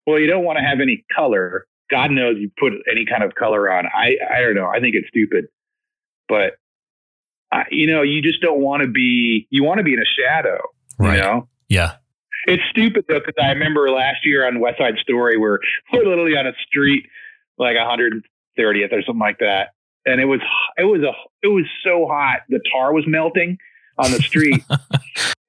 [0.07, 1.67] Well, you don't want to have any color.
[1.91, 3.87] God knows you put any kind of color on.
[3.87, 4.67] I, I don't know.
[4.67, 5.47] I think it's stupid,
[6.29, 6.55] but
[7.53, 9.47] I, you know, you just don't want to be.
[9.51, 10.59] You want to be in a shadow.
[10.99, 11.17] Right.
[11.17, 11.93] You know, Yeah.
[12.47, 15.59] it's stupid though because I remember last year on West Side Story, we're
[15.93, 17.05] we're literally on a street
[17.59, 19.69] like 130th or something like that,
[20.09, 20.41] and it was
[20.77, 22.41] it was a it was so hot.
[22.49, 23.59] The tar was melting
[23.99, 24.65] on the street,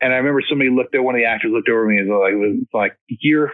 [0.02, 2.20] and I remember somebody looked at one of the actors looked over me and was
[2.22, 3.54] like, was like "You're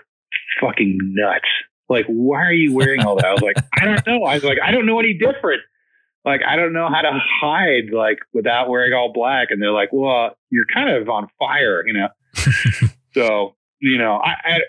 [0.60, 1.46] fucking nuts!
[1.90, 4.44] Like, why are you wearing all that?" I was like, "I don't know." I was
[4.44, 5.62] like, "I don't know any different."
[6.26, 9.50] Like, I don't know how to hide like without wearing all black.
[9.52, 12.08] And they're like, "Well, you're kind of on fire," you know.
[13.14, 14.60] so you know, I, I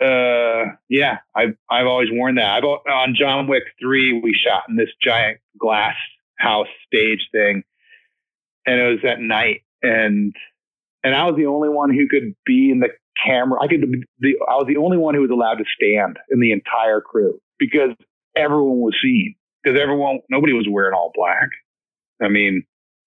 [0.00, 2.56] uh, yeah, I've I've always worn that.
[2.56, 5.94] I've on John Wick three, we shot in this giant glass
[6.38, 7.62] house stage thing,
[8.66, 10.34] and it was at night, and
[11.02, 12.88] and I was the only one who could be in the
[13.24, 13.62] camera.
[13.62, 13.82] I could
[14.18, 17.40] the I was the only one who was allowed to stand in the entire crew
[17.58, 17.90] because
[18.36, 21.48] everyone was seen because everyone nobody was wearing all black.
[22.20, 22.64] I mean,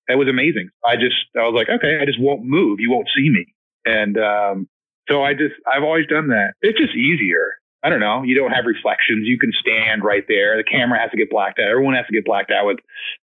[0.08, 0.70] it was amazing.
[0.84, 2.80] I just I was like, okay, I just won't move.
[2.80, 3.54] You won't see me,
[3.86, 4.70] and um,
[5.10, 6.54] so I just I've always done that.
[6.62, 7.56] It's just easier.
[7.84, 8.24] I don't know.
[8.24, 9.26] You don't have reflections.
[9.26, 10.58] You can stand right there.
[10.58, 11.70] The camera has to get blacked out.
[11.70, 12.78] Everyone has to get blacked out with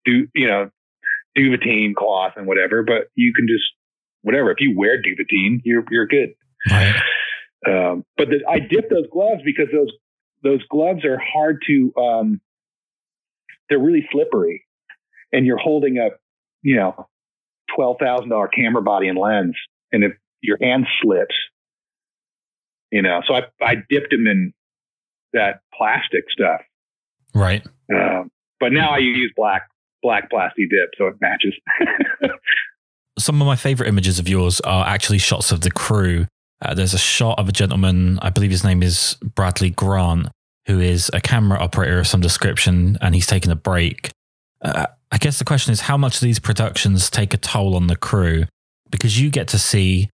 [0.04, 0.70] do you know
[1.36, 2.82] duvetine cloth and whatever.
[2.82, 3.64] But you can just
[4.22, 4.50] whatever.
[4.50, 6.34] If you wear duvetine, you're you're good.
[6.70, 6.94] Right.
[7.66, 9.92] Um, but the, I dip those gloves because those
[10.42, 11.92] those gloves are hard to.
[11.96, 12.40] Um,
[13.68, 14.64] they're really slippery,
[15.32, 16.10] and you're holding a
[16.62, 17.08] you know
[17.74, 19.56] twelve thousand dollar camera body and lens,
[19.92, 21.34] and if your hand slips,
[22.90, 23.20] you know.
[23.26, 24.52] So I I dipped them in
[25.32, 26.60] that plastic stuff.
[27.34, 27.64] Right.
[27.92, 29.68] Um, but now I use black
[30.02, 31.54] black plastic dip, so it matches.
[33.18, 36.26] Some of my favorite images of yours are actually shots of the crew.
[36.62, 40.28] Uh, there's a shot of a gentleman, I believe his name is Bradley Grant,
[40.66, 44.10] who is a camera operator of some description, and he's taking a break.
[44.60, 47.86] Uh, I guess the question is how much of these productions take a toll on
[47.86, 48.44] the crew?
[48.90, 50.10] Because you get to see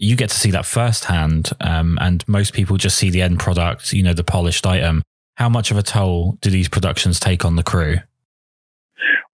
[0.00, 3.92] you get to see that firsthand, um, and most people just see the end product,
[3.92, 5.02] you know, the polished item.
[5.36, 7.98] How much of a toll do these productions take on the crew?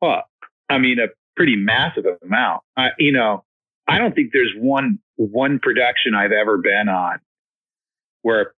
[0.03, 0.25] Well,
[0.69, 2.63] I mean, a pretty massive amount.
[2.99, 3.45] You know,
[3.87, 7.21] I don't think there's one one production I've ever been on
[8.23, 8.53] where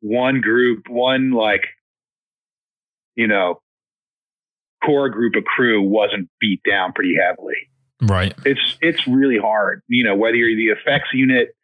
[0.00, 1.64] one group, one like,
[3.16, 3.62] you know,
[4.84, 7.56] core group of crew wasn't beat down pretty heavily.
[8.02, 8.34] Right.
[8.44, 9.82] It's it's really hard.
[9.88, 11.54] You know, whether you're the effects unit,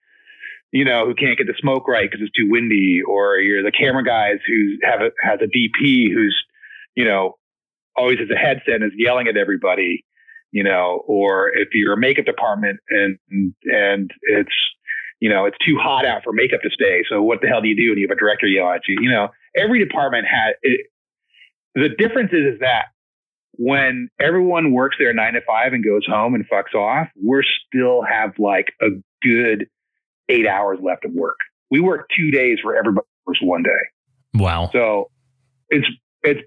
[0.72, 3.72] you know, who can't get the smoke right because it's too windy, or you're the
[3.72, 6.36] camera guys who have a has a DP who's,
[6.94, 7.36] you know,
[7.96, 10.04] always has a headset and is yelling at everybody,
[10.52, 13.18] you know, or if you're a makeup department and
[13.64, 14.54] and it's
[15.20, 17.02] you know it's too hot out for makeup to stay.
[17.08, 18.96] So what the hell do you do when you have a director yell at you?
[19.00, 20.86] You know, every department had it.
[21.74, 22.86] The difference is, is that
[23.58, 28.02] when everyone works their nine to five and goes home and fucks off, we're still
[28.02, 28.88] have like a
[29.22, 29.66] good
[30.28, 31.38] eight hours left of work.
[31.70, 34.40] We work two days for everybody works one day.
[34.42, 34.70] Wow.
[34.72, 35.10] So
[35.68, 35.86] it's
[36.22, 36.40] it's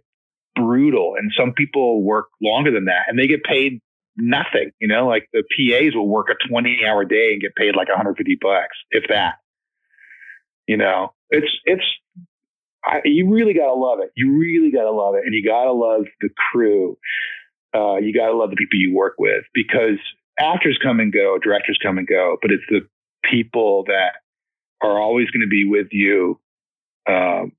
[0.55, 1.15] brutal.
[1.17, 3.81] And some people work longer than that and they get paid
[4.17, 4.71] nothing.
[4.79, 7.87] You know, like the PAs will work a 20 hour day and get paid like
[7.87, 9.35] 150 bucks, if that.
[10.67, 11.83] You know, it's, it's,
[12.85, 14.11] I, you really got to love it.
[14.15, 15.23] You really got to love it.
[15.25, 16.97] And you got to love the crew.
[17.75, 19.99] Uh, you got to love the people you work with because
[20.39, 22.81] actors come and go, directors come and go, but it's the
[23.23, 24.13] people that
[24.81, 26.39] are always going to be with you,
[27.07, 27.51] um,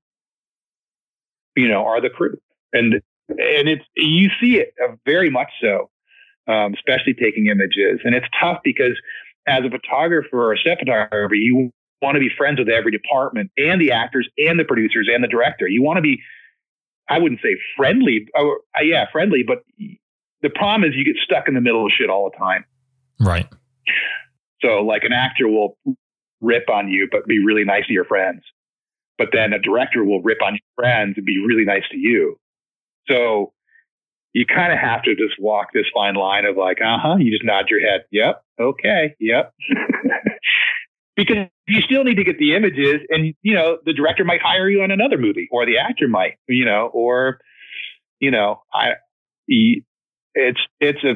[1.55, 2.37] you know, are the crew
[2.73, 5.89] and and it's you see it uh, very much so,
[6.47, 8.01] um, especially taking images.
[8.03, 8.99] And it's tough because
[9.47, 13.51] as a photographer or a set photographer, you want to be friends with every department
[13.57, 15.67] and the actors and the producers and the director.
[15.67, 16.21] You want to be,
[17.09, 19.59] I wouldn't say friendly, or uh, yeah, friendly, but
[20.41, 22.65] the problem is you get stuck in the middle of shit all the time.
[23.19, 23.47] Right.
[24.61, 25.77] So like an actor will
[26.39, 28.41] rip on you, but be really nice to your friends.
[29.17, 32.37] But then a director will rip on your friends and be really nice to you.
[33.07, 33.53] So
[34.33, 37.31] you kind of have to just walk this fine line of like, uh huh, you
[37.31, 38.05] just nod your head.
[38.11, 38.43] Yep.
[38.59, 39.15] Okay.
[39.19, 39.53] Yep.
[41.15, 44.69] because you still need to get the images and, you know, the director might hire
[44.69, 47.39] you on another movie or the actor might, you know, or,
[48.19, 48.93] you know, I,
[49.47, 51.15] it's, it's a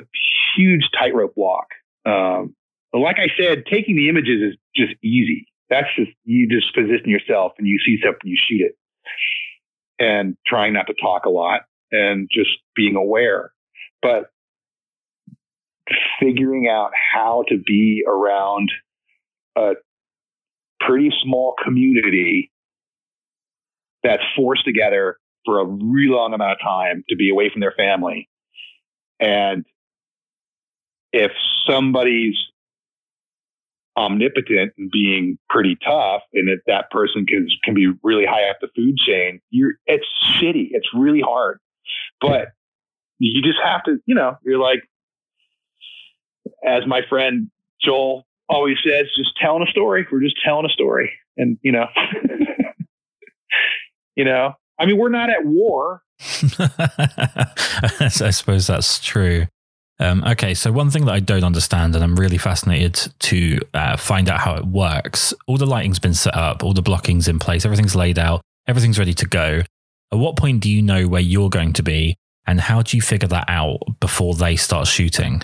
[0.57, 1.67] huge tightrope walk.
[2.05, 2.55] Um,
[2.91, 5.47] but like I said, taking the images is just easy.
[5.69, 8.77] That's just, you just position yourself and you see something, you shoot it
[9.97, 13.51] and trying not to talk a lot and just being aware.
[14.01, 14.29] But
[16.19, 18.71] figuring out how to be around
[19.55, 19.73] a
[20.79, 22.51] pretty small community
[24.03, 27.73] that's forced together for a really long amount of time to be away from their
[27.75, 28.29] family.
[29.19, 29.65] And
[31.13, 31.31] if
[31.67, 32.35] somebody's
[33.97, 38.57] omnipotent and being pretty tough and if that person can can be really high up
[38.59, 40.05] the food chain, you're it's
[40.35, 40.67] shitty.
[40.71, 41.59] It's really hard.
[42.19, 42.49] But
[43.19, 44.81] you just have to, you know, you're like,
[46.65, 47.49] as my friend
[47.81, 50.05] Joel always says, just telling a story.
[50.11, 51.11] We're just telling a story.
[51.37, 51.85] And, you know,
[54.15, 56.01] you know, I mean, we're not at war.
[56.59, 59.47] I suppose that's true.
[59.99, 63.95] Um, okay, so one thing that I don't understand, and I'm really fascinated to uh,
[63.95, 65.33] find out how it works.
[65.47, 68.99] All the lighting's been set up, all the blocking's in place, everything's laid out, everything's
[68.99, 69.61] ready to go.
[70.11, 73.01] At what point do you know where you're going to be, and how do you
[73.01, 75.43] figure that out before they start shooting?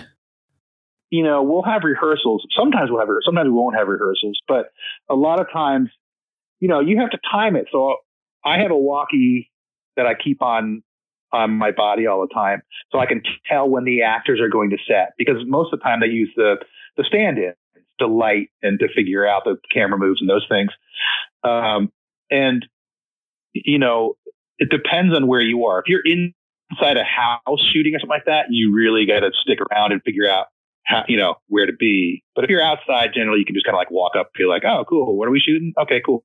[1.12, 2.42] You know, we'll have rehearsals.
[2.58, 4.72] Sometimes we'll have, sometimes we won't have rehearsals, but
[5.10, 5.90] a lot of times,
[6.58, 7.66] you know, you have to time it.
[7.70, 7.96] So
[8.42, 9.50] I have a walkie
[9.94, 10.82] that I keep on
[11.30, 14.70] on my body all the time, so I can tell when the actors are going
[14.70, 15.12] to set.
[15.18, 16.56] Because most of the time they use the
[16.96, 17.52] the stand-in
[18.00, 20.70] to light and to figure out the camera moves and those things.
[21.44, 21.92] Um,
[22.30, 22.64] and
[23.52, 24.14] you know,
[24.58, 25.78] it depends on where you are.
[25.80, 29.58] If you're inside a house shooting or something like that, you really got to stick
[29.60, 30.46] around and figure out
[30.84, 32.22] how you know where to be.
[32.34, 34.64] But if you're outside, generally you can just kind of like walk up, feel like,
[34.64, 35.16] oh, cool.
[35.16, 35.72] What are we shooting?
[35.80, 36.24] Okay, cool.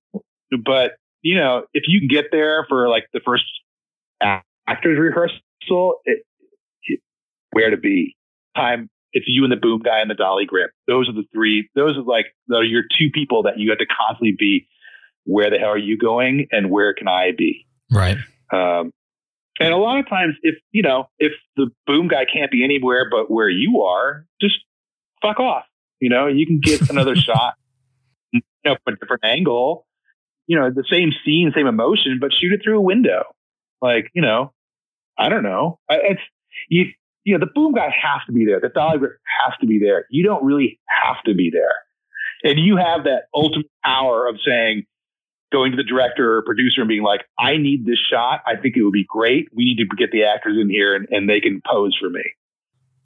[0.66, 3.44] But you know, if you can get there for like the first
[4.22, 6.24] actors rehearsal, it,
[6.84, 7.00] it,
[7.52, 8.16] where to be.
[8.56, 10.72] Time, it's you and the boom guy and the dolly grip.
[10.88, 11.70] Those are the three.
[11.76, 14.68] Those are like are your two people that you have to constantly be.
[15.26, 17.68] Where the hell are you going, and where can I be?
[17.92, 18.18] Right.
[18.54, 18.94] Um,
[19.60, 23.10] and a lot of times, if you know, if the boom guy can't be anywhere
[23.10, 24.56] but where you are, just
[25.22, 25.64] fuck off.
[26.00, 27.56] You know, you can get another shot,
[28.32, 29.86] you know, from a different angle.
[30.46, 33.24] You know, the same scene, same emotion, but shoot it through a window.
[33.82, 34.54] Like, you know,
[35.18, 35.80] I don't know.
[35.90, 36.22] It's
[36.70, 36.86] you.
[37.24, 38.62] You know, the boom guy has to be there.
[38.62, 40.06] The dolly grip has to be there.
[40.10, 41.74] You don't really have to be there,
[42.44, 44.86] and you have that ultimate power of saying,
[45.52, 48.42] going to the director or producer and being like, I need this shot.
[48.46, 49.48] I think it would be great.
[49.54, 52.24] We need to get the actors in here and, and they can pose for me.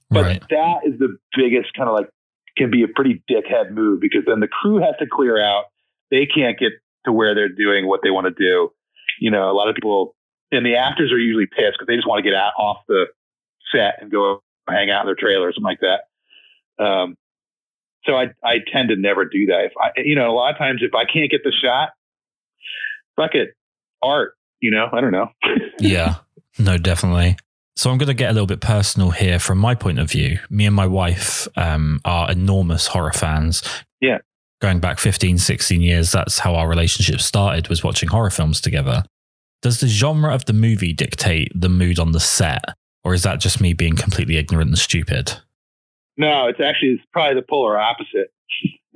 [0.10, 0.44] But right.
[0.50, 2.10] that is the biggest kind of like
[2.58, 5.66] can be a pretty dickhead move because then the crew has to clear out.
[6.10, 6.74] They can't get
[7.06, 8.72] to where they're doing what they want to do.
[9.20, 10.16] You know, a lot of people
[10.52, 13.06] and the actors are usually pissed because they just want to get out off the
[13.74, 16.84] set and go hang out in their trailer or something like that.
[16.84, 17.16] Um,
[18.06, 19.66] so I I tend to never do that.
[19.66, 21.92] If I you know a lot of times if I can't get the shot,
[23.16, 23.49] fuck it,
[24.01, 24.34] art.
[24.59, 25.30] You know I don't know.
[25.80, 26.16] yeah,
[26.59, 27.38] no, definitely.
[27.76, 30.39] So I'm going to get a little bit personal here from my point of view.
[30.49, 33.64] Me and my wife um, are enormous horror fans.
[34.01, 34.20] Yeah.
[34.59, 39.03] Going back 15, 16 years, that's how our relationship started was watching horror films together.
[39.62, 42.64] Does the genre of the movie dictate the mood on the set,
[43.03, 45.34] or is that just me being completely ignorant and stupid?
[46.18, 48.32] No, it's actually it's probably the polar opposite.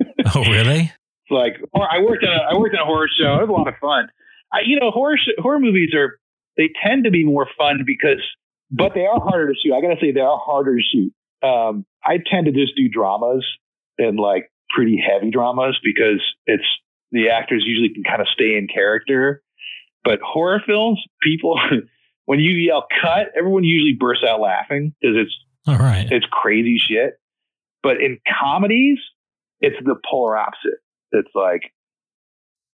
[0.34, 0.92] oh, really?
[1.30, 3.34] Like I worked on a, I worked on a horror show.
[3.34, 4.08] It was a lot of fun.
[4.52, 6.18] I, you know, horror sh- horror movies are
[6.56, 8.22] they tend to be more fun because,
[8.70, 9.74] but they are harder to shoot.
[9.74, 11.12] I gotta say they are harder to shoot.
[11.46, 13.44] Um, I tend to just do dramas
[13.98, 16.64] and like pretty heavy dramas because it's
[17.12, 19.42] the actors usually can kind of stay in character
[20.06, 21.58] but horror films, people,
[22.26, 26.06] when you yell cut, everyone usually bursts out laughing because it's all right.
[26.10, 27.14] It's crazy shit.
[27.82, 28.98] But in comedies,
[29.60, 30.78] it's the polar opposite.
[31.12, 31.62] It's like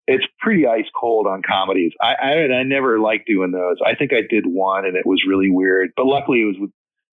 [0.08, 1.94] it's pretty ice cold on comedies.
[2.02, 3.78] I, I I never liked doing those.
[3.86, 5.92] I think I did one and it was really weird.
[5.96, 6.72] But luckily it was with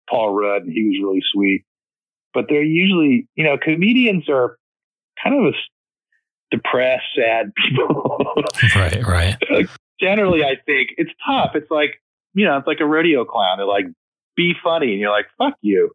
[0.09, 1.65] Paul Rudd and he was really sweet.
[2.35, 4.57] But they're usually, you know, comedians are
[5.23, 5.57] kind of a
[6.51, 8.25] depressed, sad people.
[8.77, 9.37] right, right.
[9.51, 9.69] like,
[10.01, 11.53] generally, I think it's tough.
[11.55, 12.01] It's like,
[12.35, 13.59] you know, it's like a rodeo clown.
[13.59, 13.87] They're like,
[14.37, 14.93] be funny.
[14.93, 15.91] And you're like, fuck you.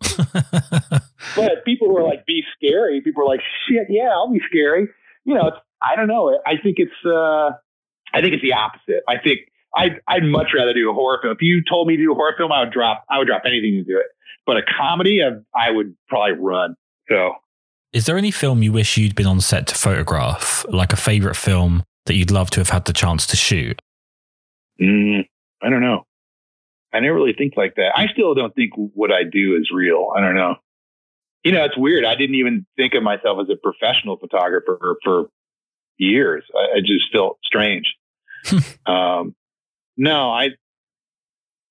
[1.36, 4.88] but people who are like, be scary, people are like, shit, yeah, I'll be scary.
[5.24, 6.38] You know, it's, I don't know.
[6.46, 7.50] I think it's, uh,
[8.14, 9.02] I think it's the opposite.
[9.08, 9.40] I think
[9.74, 11.32] I'd, I'd much rather do a horror film.
[11.34, 13.42] If you told me to do a horror film, I would drop, I would drop
[13.44, 14.06] anything to do it.
[14.46, 16.76] But a comedy, I, I would probably run.
[17.08, 17.32] So,
[17.92, 21.34] is there any film you wish you'd been on set to photograph, like a favorite
[21.36, 23.80] film that you'd love to have had the chance to shoot?
[24.80, 25.26] Mm,
[25.62, 26.06] I don't know.
[26.96, 27.92] I never really think like that.
[27.96, 30.08] I still don't think what I do is real.
[30.16, 30.56] I don't know.
[31.44, 32.04] You know, it's weird.
[32.04, 35.26] I didn't even think of myself as a professional photographer for
[35.98, 36.44] years.
[36.54, 37.94] I, I just felt strange.
[38.86, 39.34] um,
[39.96, 40.50] no, I,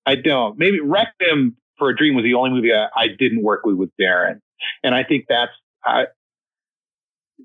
[0.06, 0.58] I don't.
[0.58, 3.90] Maybe Requiem for a Dream was the only movie I, I didn't work with with
[4.00, 4.40] Darren,
[4.84, 5.52] and I think that's
[5.84, 6.06] I.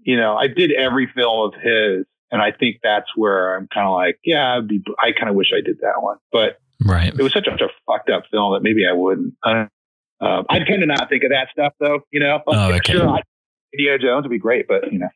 [0.02, 3.88] You know, I did every film of his, and I think that's where I'm kind
[3.88, 7.08] of like, yeah, I'd be, I kind of wish I did that one, but right,
[7.08, 9.34] it was such a, such a fucked up film that maybe I wouldn't.
[9.44, 9.68] I,
[10.20, 12.00] uh, I tend to not think of that stuff though.
[12.10, 12.92] You know, oh, okay.
[12.92, 13.22] sure, I,
[13.72, 15.08] Indiana Jones would be great, but you know.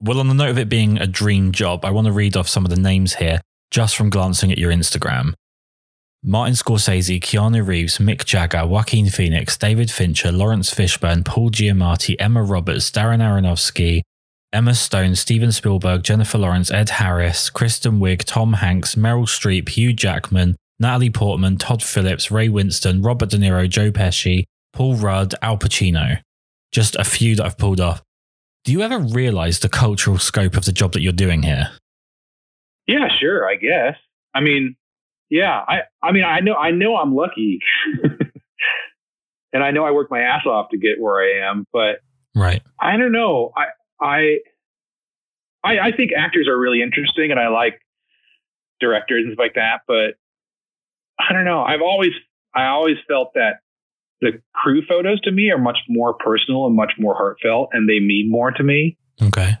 [0.00, 2.48] Well, on the note of it being a dream job, I want to read off
[2.48, 3.40] some of the names here
[3.70, 5.34] just from glancing at your Instagram.
[6.22, 12.42] Martin Scorsese, Keanu Reeves, Mick Jagger, Joaquin Phoenix, David Fincher, Laurence Fishburne, Paul Giamatti, Emma
[12.42, 14.00] Roberts, Darren Aronofsky,
[14.50, 19.92] Emma Stone, Steven Spielberg, Jennifer Lawrence, Ed Harris, Kristen Wiig, Tom Hanks, Meryl Streep, Hugh
[19.92, 25.56] Jackman, Natalie Portman, Todd Phillips, Ray Winstone, Robert De Niro, Joe Pesci, Paul Rudd, Al
[25.56, 26.20] Pacino,
[26.72, 28.02] just a few that I've pulled off.
[28.64, 31.70] Do you ever realize the cultural scope of the job that you're doing here?
[32.86, 33.96] Yeah, sure, I guess.
[34.34, 34.76] I mean,
[35.30, 37.60] yeah, I I mean, I know I know I'm lucky.
[39.52, 42.00] and I know I worked my ass off to get where I am, but
[42.34, 42.62] right.
[42.80, 43.52] I don't know.
[43.56, 43.66] I
[44.04, 44.38] I
[45.62, 47.80] I, I think actors are really interesting and I like
[48.80, 50.14] directors and stuff like that, but
[51.18, 51.62] I don't know.
[51.62, 52.12] I've always
[52.54, 53.60] I always felt that
[54.20, 58.00] the crew photos to me are much more personal and much more heartfelt, and they
[58.00, 58.96] mean more to me.
[59.22, 59.52] Okay.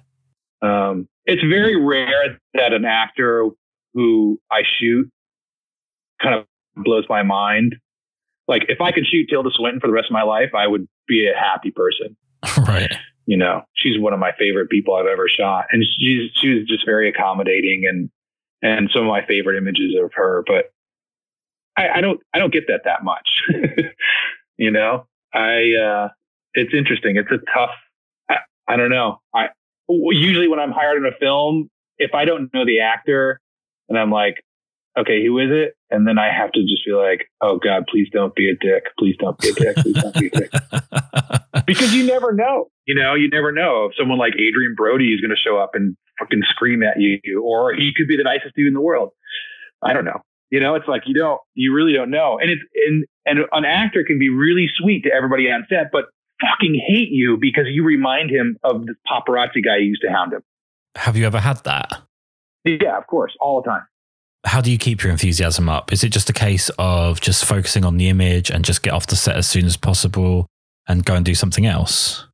[0.62, 3.48] Um, it's very rare that an actor
[3.92, 5.10] who I shoot
[6.22, 6.46] kind of
[6.76, 7.76] blows my mind.
[8.48, 10.88] Like if I could shoot Tilda Swinton for the rest of my life, I would
[11.06, 12.16] be a happy person.
[12.68, 12.92] right.
[13.26, 16.66] You know, she's one of my favorite people I've ever shot, and she's she was
[16.68, 18.10] just very accommodating and
[18.60, 20.44] and some of my favorite images of her.
[20.46, 20.73] But
[21.76, 23.42] I, I don't I don't get that that much.
[24.56, 26.08] you know, I uh,
[26.54, 27.16] it's interesting.
[27.16, 27.74] It's a tough.
[28.30, 28.36] I,
[28.68, 29.20] I don't know.
[29.34, 29.48] I
[29.88, 33.40] usually when I'm hired in a film, if I don't know the actor,
[33.88, 34.36] and I'm like,
[34.98, 35.74] okay, who is it?
[35.90, 38.84] And then I have to just be like, oh God, please don't be a dick.
[38.98, 39.76] Please don't be a dick.
[39.76, 40.50] Please don't be a dick.
[41.66, 42.68] because you never know.
[42.86, 45.70] You know, you never know if someone like Adrien Brody is going to show up
[45.74, 49.10] and fucking scream at you, or he could be the nicest dude in the world.
[49.82, 50.20] I don't know.
[50.54, 52.38] You know, it's like you don't, you really don't know.
[52.40, 56.04] And it's, and, and an actor can be really sweet to everybody on set, but
[56.40, 60.32] fucking hate you because you remind him of the paparazzi guy who used to hound
[60.32, 60.42] him.
[60.94, 62.02] Have you ever had that?
[62.64, 63.82] Yeah, of course, all the time.
[64.46, 65.92] How do you keep your enthusiasm up?
[65.92, 69.08] Is it just a case of just focusing on the image and just get off
[69.08, 70.46] the set as soon as possible
[70.86, 72.28] and go and do something else?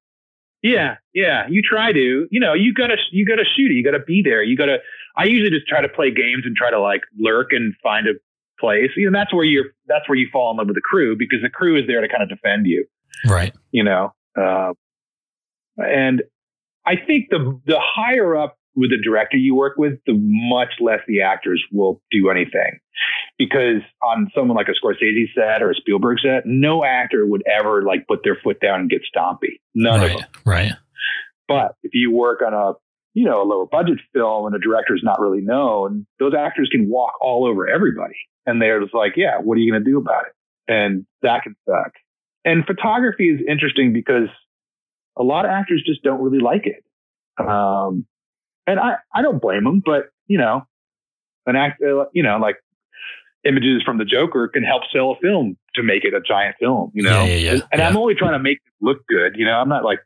[0.63, 1.47] Yeah, yeah.
[1.49, 2.29] You try to.
[2.31, 3.75] You know, you gotta you gotta shoot it.
[3.77, 4.43] You gotta be there.
[4.43, 4.81] You gotta.
[5.17, 8.13] I usually just try to play games and try to like lurk and find a
[8.59, 8.91] place.
[8.97, 9.67] You know, that's where you're.
[9.87, 12.09] That's where you fall in love with the crew because the crew is there to
[12.09, 12.87] kind of defend you.
[13.27, 13.55] Right.
[13.73, 14.73] You know, uh,
[15.77, 16.23] and
[16.87, 21.01] I think the the higher up with the director you work with, the much less
[21.07, 22.79] the actors will do anything.
[23.39, 27.83] Because on someone like a Scorsese set or a Spielberg set, no actor would ever
[27.83, 29.61] like put their foot down and get stompy.
[29.75, 30.29] None right, of them.
[30.45, 30.73] Right.
[31.49, 32.75] But if you work on a
[33.15, 36.69] you know a lower budget film and a director is not really known, those actors
[36.71, 39.91] can walk all over everybody, and they're just like, yeah, what are you going to
[39.91, 40.33] do about it?
[40.73, 41.93] And that can suck.
[42.45, 44.29] And photography is interesting because
[45.17, 46.85] a lot of actors just don't really like it.
[47.39, 48.07] Um,
[48.67, 50.67] and I, I don't blame them, but you know,
[51.47, 52.57] an act, uh, you know, like
[53.45, 56.91] images from the Joker can help sell a film to make it a giant film,
[56.95, 57.25] you know?
[57.25, 57.61] Yeah, yeah, yeah.
[57.73, 57.83] And.
[57.83, 59.35] I'm only trying to make it look good.
[59.37, 60.01] You know, I'm not like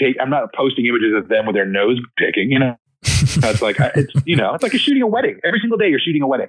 [0.00, 2.76] take, I'm not posting images of them with their nose picking, you know,
[3.36, 5.88] That's like, it's, you know, it's like you're shooting a wedding every single day.
[5.88, 6.48] You're shooting a wedding.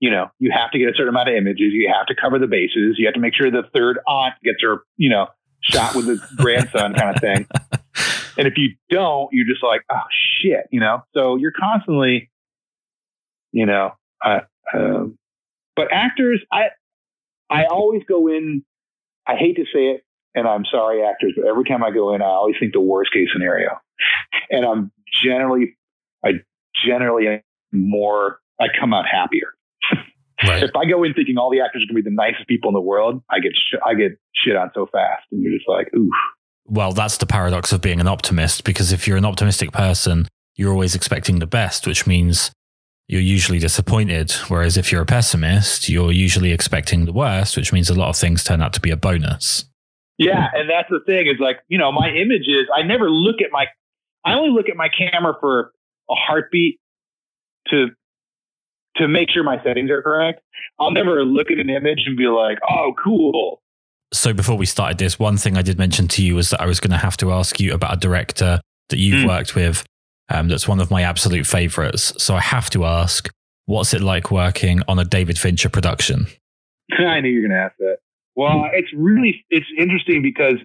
[0.00, 1.72] You know, you have to get a certain amount of images.
[1.72, 2.96] You have to cover the bases.
[2.98, 5.28] You have to make sure the third aunt gets her, you know,
[5.62, 7.46] shot with the grandson kind of thing.
[8.38, 10.02] And if you don't, you're just like, oh
[10.42, 11.02] shit, you know.
[11.14, 12.30] So you're constantly,
[13.52, 13.92] you know,
[14.24, 14.40] uh,
[14.74, 15.18] um,
[15.74, 16.68] but actors, I,
[17.50, 18.64] I always go in.
[19.26, 20.04] I hate to say it,
[20.36, 23.12] and I'm sorry, actors, but every time I go in, I always think the worst
[23.12, 23.70] case scenario,
[24.50, 24.92] and I'm
[25.24, 25.76] generally,
[26.24, 26.32] I
[26.86, 27.40] generally am
[27.72, 28.38] more.
[28.60, 29.48] I come out happier.
[30.46, 30.62] Right.
[30.62, 32.68] If I go in thinking all the actors are going to be the nicest people
[32.68, 35.66] in the world, I get sh- I get shit on so fast, and you're just
[35.66, 36.12] like, oof.
[36.66, 40.72] Well, that's the paradox of being an optimist because if you're an optimistic person, you're
[40.72, 42.50] always expecting the best, which means
[43.08, 44.32] you're usually disappointed.
[44.48, 48.16] Whereas if you're a pessimist, you're usually expecting the worst, which means a lot of
[48.16, 49.64] things turn out to be a bonus.
[50.18, 53.52] Yeah, and that's the thing is like, you know, my images, I never look at
[53.52, 53.66] my
[54.24, 55.72] I only look at my camera for
[56.10, 56.80] a heartbeat
[57.68, 57.88] to
[58.96, 60.40] to make sure my settings are correct.
[60.80, 63.60] I'll never look at an image and be like, "Oh, cool."
[64.12, 66.66] So before we started this, one thing I did mention to you was that I
[66.66, 69.28] was going to have to ask you about a director that you've Mm.
[69.28, 69.84] worked with.
[70.28, 72.12] Um, that's one of my absolute favorites.
[72.22, 73.28] So I have to ask,
[73.66, 76.26] what's it like working on a David Fincher production?
[76.98, 77.98] I knew you were going to ask that.
[78.36, 80.56] Well, it's really it's interesting because,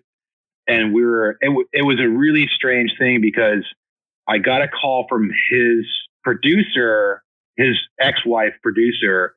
[0.67, 3.63] and we were it, w- it was a really strange thing because
[4.27, 5.85] I got a call from his
[6.23, 7.23] producer,
[7.57, 9.35] his ex-wife producer,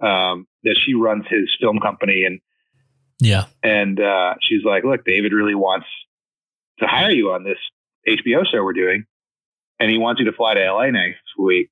[0.00, 2.40] um, that she runs his film company, and
[3.20, 3.46] Yeah.
[3.62, 5.86] and uh, she's like, "Look, David really wants
[6.80, 7.58] to hire you on this
[8.06, 9.04] HBO show we're doing,
[9.78, 11.70] and he wants you to fly to LA next week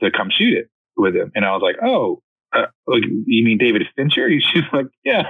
[0.00, 2.22] to come shoot it with him." And I was like, "Oh,
[2.52, 5.22] uh, like, you mean David Fincher?" She's like, "Yeah."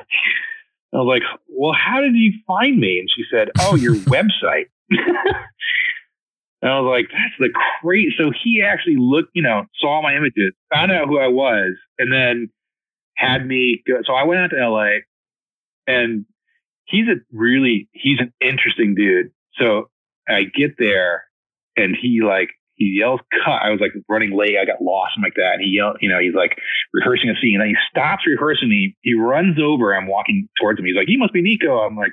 [0.92, 4.66] I was like, "Well, how did you find me?" And she said, "Oh, your website."
[4.90, 5.10] and
[6.62, 7.50] I was like, "That's the
[7.80, 11.74] crazy." So he actually looked, you know, saw my images, found out who I was,
[11.98, 12.50] and then
[13.16, 14.00] had me go.
[14.06, 15.00] So I went out to LA
[15.88, 16.24] and
[16.84, 19.32] he's a really he's an interesting dude.
[19.54, 19.90] So
[20.28, 21.24] I get there
[21.76, 23.60] and he like he yells cut.
[23.60, 24.56] I was like running late.
[24.60, 25.54] I got lost and like that.
[25.54, 26.56] And he yelled, you know, he's like
[26.94, 27.54] rehearsing a scene.
[27.54, 28.70] And then he stops rehearsing.
[28.70, 29.92] He he runs over.
[29.94, 30.86] I'm walking towards him.
[30.86, 32.12] He's like, "You must be Niko." I'm like,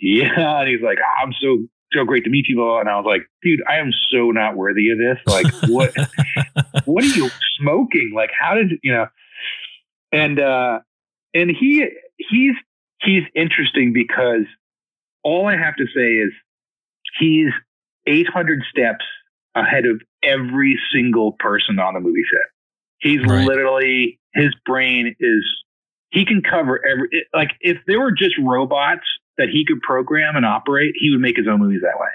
[0.00, 2.96] "Yeah." And he's like, oh, "I'm so so great to meet you." Bro." And I
[2.96, 5.18] was like, "Dude, I am so not worthy of this.
[5.26, 5.92] Like, what
[6.84, 7.28] what are you
[7.58, 8.12] smoking?
[8.14, 9.06] Like, how did you know?"
[10.12, 10.78] And uh,
[11.34, 12.54] and he he's
[13.02, 14.46] he's interesting because
[15.24, 16.30] all I have to say is
[17.18, 17.50] he's
[18.06, 19.04] 800 steps
[19.54, 22.50] ahead of every single person on the movie set.
[23.00, 23.46] He's right.
[23.46, 25.44] literally his brain is
[26.10, 30.44] he can cover every like if there were just robots that he could program and
[30.44, 32.08] operate, he would make his own movies that way.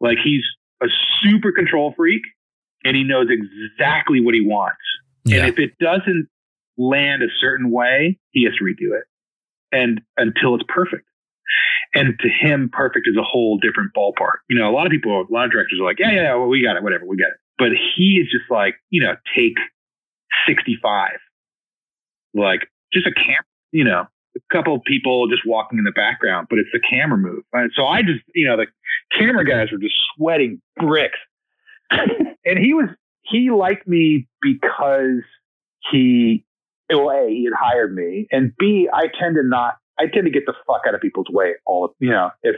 [0.00, 0.42] Like he's
[0.82, 0.86] a
[1.22, 2.22] super control freak
[2.84, 4.80] and he knows exactly what he wants.
[5.24, 5.40] Yeah.
[5.40, 6.28] And if it doesn't
[6.76, 9.04] land a certain way, he has to redo it.
[9.70, 11.04] And until it's perfect.
[11.94, 14.40] And to him, perfect is a whole different ballpark.
[14.48, 16.48] You know, a lot of people, a lot of directors are like, yeah, yeah, well,
[16.48, 17.40] we got it, whatever, we got it.
[17.58, 19.56] But he is just like, you know, take
[20.46, 21.10] 65.
[22.34, 26.46] Like just a camera, you know, a couple of people just walking in the background,
[26.48, 27.42] but it's the camera move.
[27.52, 28.66] And so I just, you know, the
[29.18, 31.18] camera guys were just sweating bricks.
[31.90, 32.88] and he was,
[33.22, 35.22] he liked me because
[35.90, 36.44] he,
[36.90, 38.26] well, A, he had hired me.
[38.30, 41.28] And B, I tend to not I tend to get the fuck out of people's
[41.30, 42.56] way all you know, if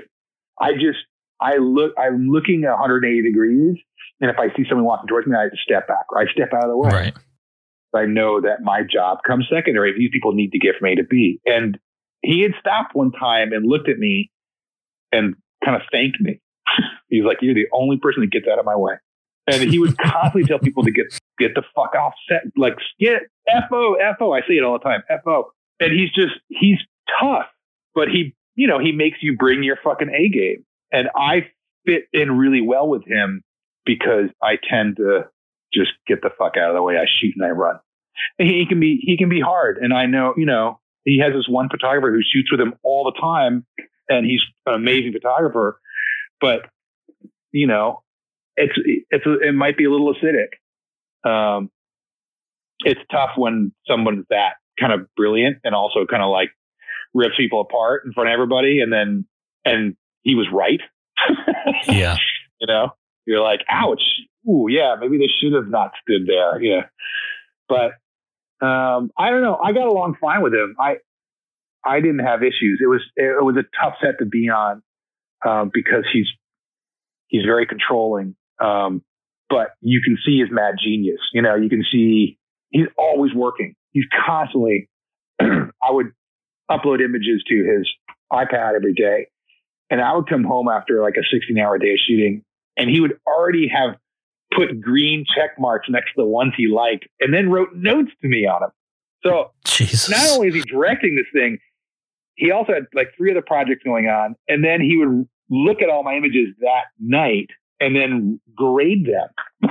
[0.61, 0.99] I just
[1.41, 3.77] I look I'm looking 180 degrees
[4.21, 6.51] and if I see someone walking towards me, I just step back or I step
[6.55, 6.91] out of the way.
[6.91, 7.15] Right.
[7.95, 9.97] I know that my job comes secondary.
[9.97, 11.41] These people need to get from A to B.
[11.47, 11.79] And
[12.23, 14.31] he had stopped one time and looked at me
[15.13, 15.35] and
[15.65, 16.41] kind of thanked me.
[17.09, 18.95] He's like, You're the only person that gets out of my way.
[19.47, 21.07] And he would constantly tell people to get
[21.39, 23.23] get the fuck off set, like get
[23.69, 24.33] FO, FO.
[24.33, 25.53] I say it all the time, FO.
[25.81, 26.79] And he's just he's
[27.21, 27.47] tough,
[27.95, 30.65] but he, you know, he makes you bring your fucking A game.
[30.93, 31.49] And I
[31.87, 33.43] fit in really well with him
[33.85, 35.25] because I tend to
[35.73, 36.97] just get the fuck out of the way.
[36.97, 37.77] I shoot and I run.
[38.39, 39.79] And he can be, he can be hard.
[39.79, 43.05] And I know, you know, he has this one photographer who shoots with him all
[43.05, 43.67] the time
[44.09, 45.81] and he's an amazing photographer,
[46.41, 46.61] but
[47.53, 48.03] you know,
[48.57, 48.75] it's,
[49.11, 51.29] it's, it might be a little acidic.
[51.29, 51.71] Um,
[52.81, 56.51] it's tough when someone's that kind of brilliant and also kind of like
[57.15, 59.27] rips people apart in front of everybody, and then
[59.65, 60.81] and he was right.
[61.89, 62.17] yeah,
[62.61, 62.91] you know,
[63.27, 64.03] you're like, ouch.
[64.49, 66.61] Ooh, yeah, maybe they should have not stood there.
[66.63, 66.83] Yeah,
[67.69, 67.93] but
[68.65, 69.57] um, I don't know.
[69.57, 70.77] I got along fine with him.
[70.79, 70.97] I
[71.85, 72.81] I didn't have issues.
[72.83, 74.83] It was it was a tough set to be on
[75.47, 76.27] um, because he's
[77.29, 78.37] he's very controlling.
[78.63, 79.03] Um,
[79.49, 81.21] but you can see his mad genius.
[81.33, 82.39] You know, you can see
[82.71, 83.75] he's always working.
[83.91, 84.89] He's constantly.
[85.41, 86.13] I would
[86.71, 87.89] upload images to his
[88.33, 89.29] iPad every day.
[89.91, 92.43] And I would come home after like a 16 hour day of shooting
[92.77, 93.97] and he would already have
[94.55, 98.29] put green check marks next to the ones he liked and then wrote notes to
[98.29, 98.71] me on them.
[99.25, 100.11] So Jesus.
[100.11, 101.59] not only is he directing this thing,
[102.37, 104.37] he also had like three other projects going on.
[104.49, 107.49] And then he would look at all my images that night
[107.81, 109.71] and then grade them.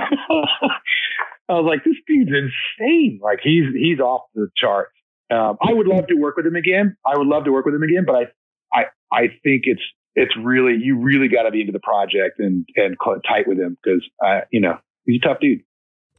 [1.48, 3.20] I was like, this dude's insane.
[3.22, 4.93] Like he's he's off the charts.
[5.30, 6.96] Um, I would love to work with him again.
[7.06, 8.24] I would love to work with him again, but I,
[8.72, 9.82] I, I think it's
[10.16, 12.96] it's really you really got to be into the project and and
[13.26, 15.60] tight with him because uh, you know he's a tough dude.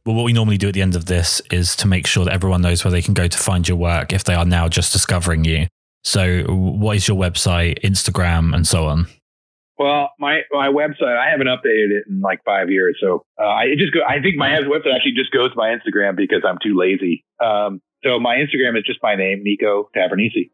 [0.04, 2.32] Well, what we normally do at the end of this is to make sure that
[2.32, 4.92] everyone knows where they can go to find your work if they are now just
[4.92, 5.66] discovering you.
[6.04, 9.08] So, what is your website, Instagram, and so on?
[9.78, 13.74] Well, my my website I haven't updated it in like five years, so uh, I
[13.76, 14.00] just go.
[14.06, 17.24] I think my website actually just goes to my Instagram because I'm too lazy.
[17.44, 20.50] Um, so my Instagram is just my name, Niko Tavernise.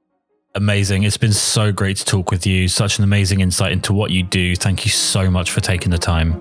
[0.54, 1.02] Amazing.
[1.02, 2.68] It's been so great to talk with you.
[2.68, 4.54] Such an amazing insight into what you do.
[4.56, 6.32] Thank you so much for taking the time.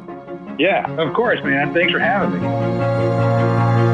[0.59, 1.73] Yeah, of course, man.
[1.73, 3.90] Thanks for having me.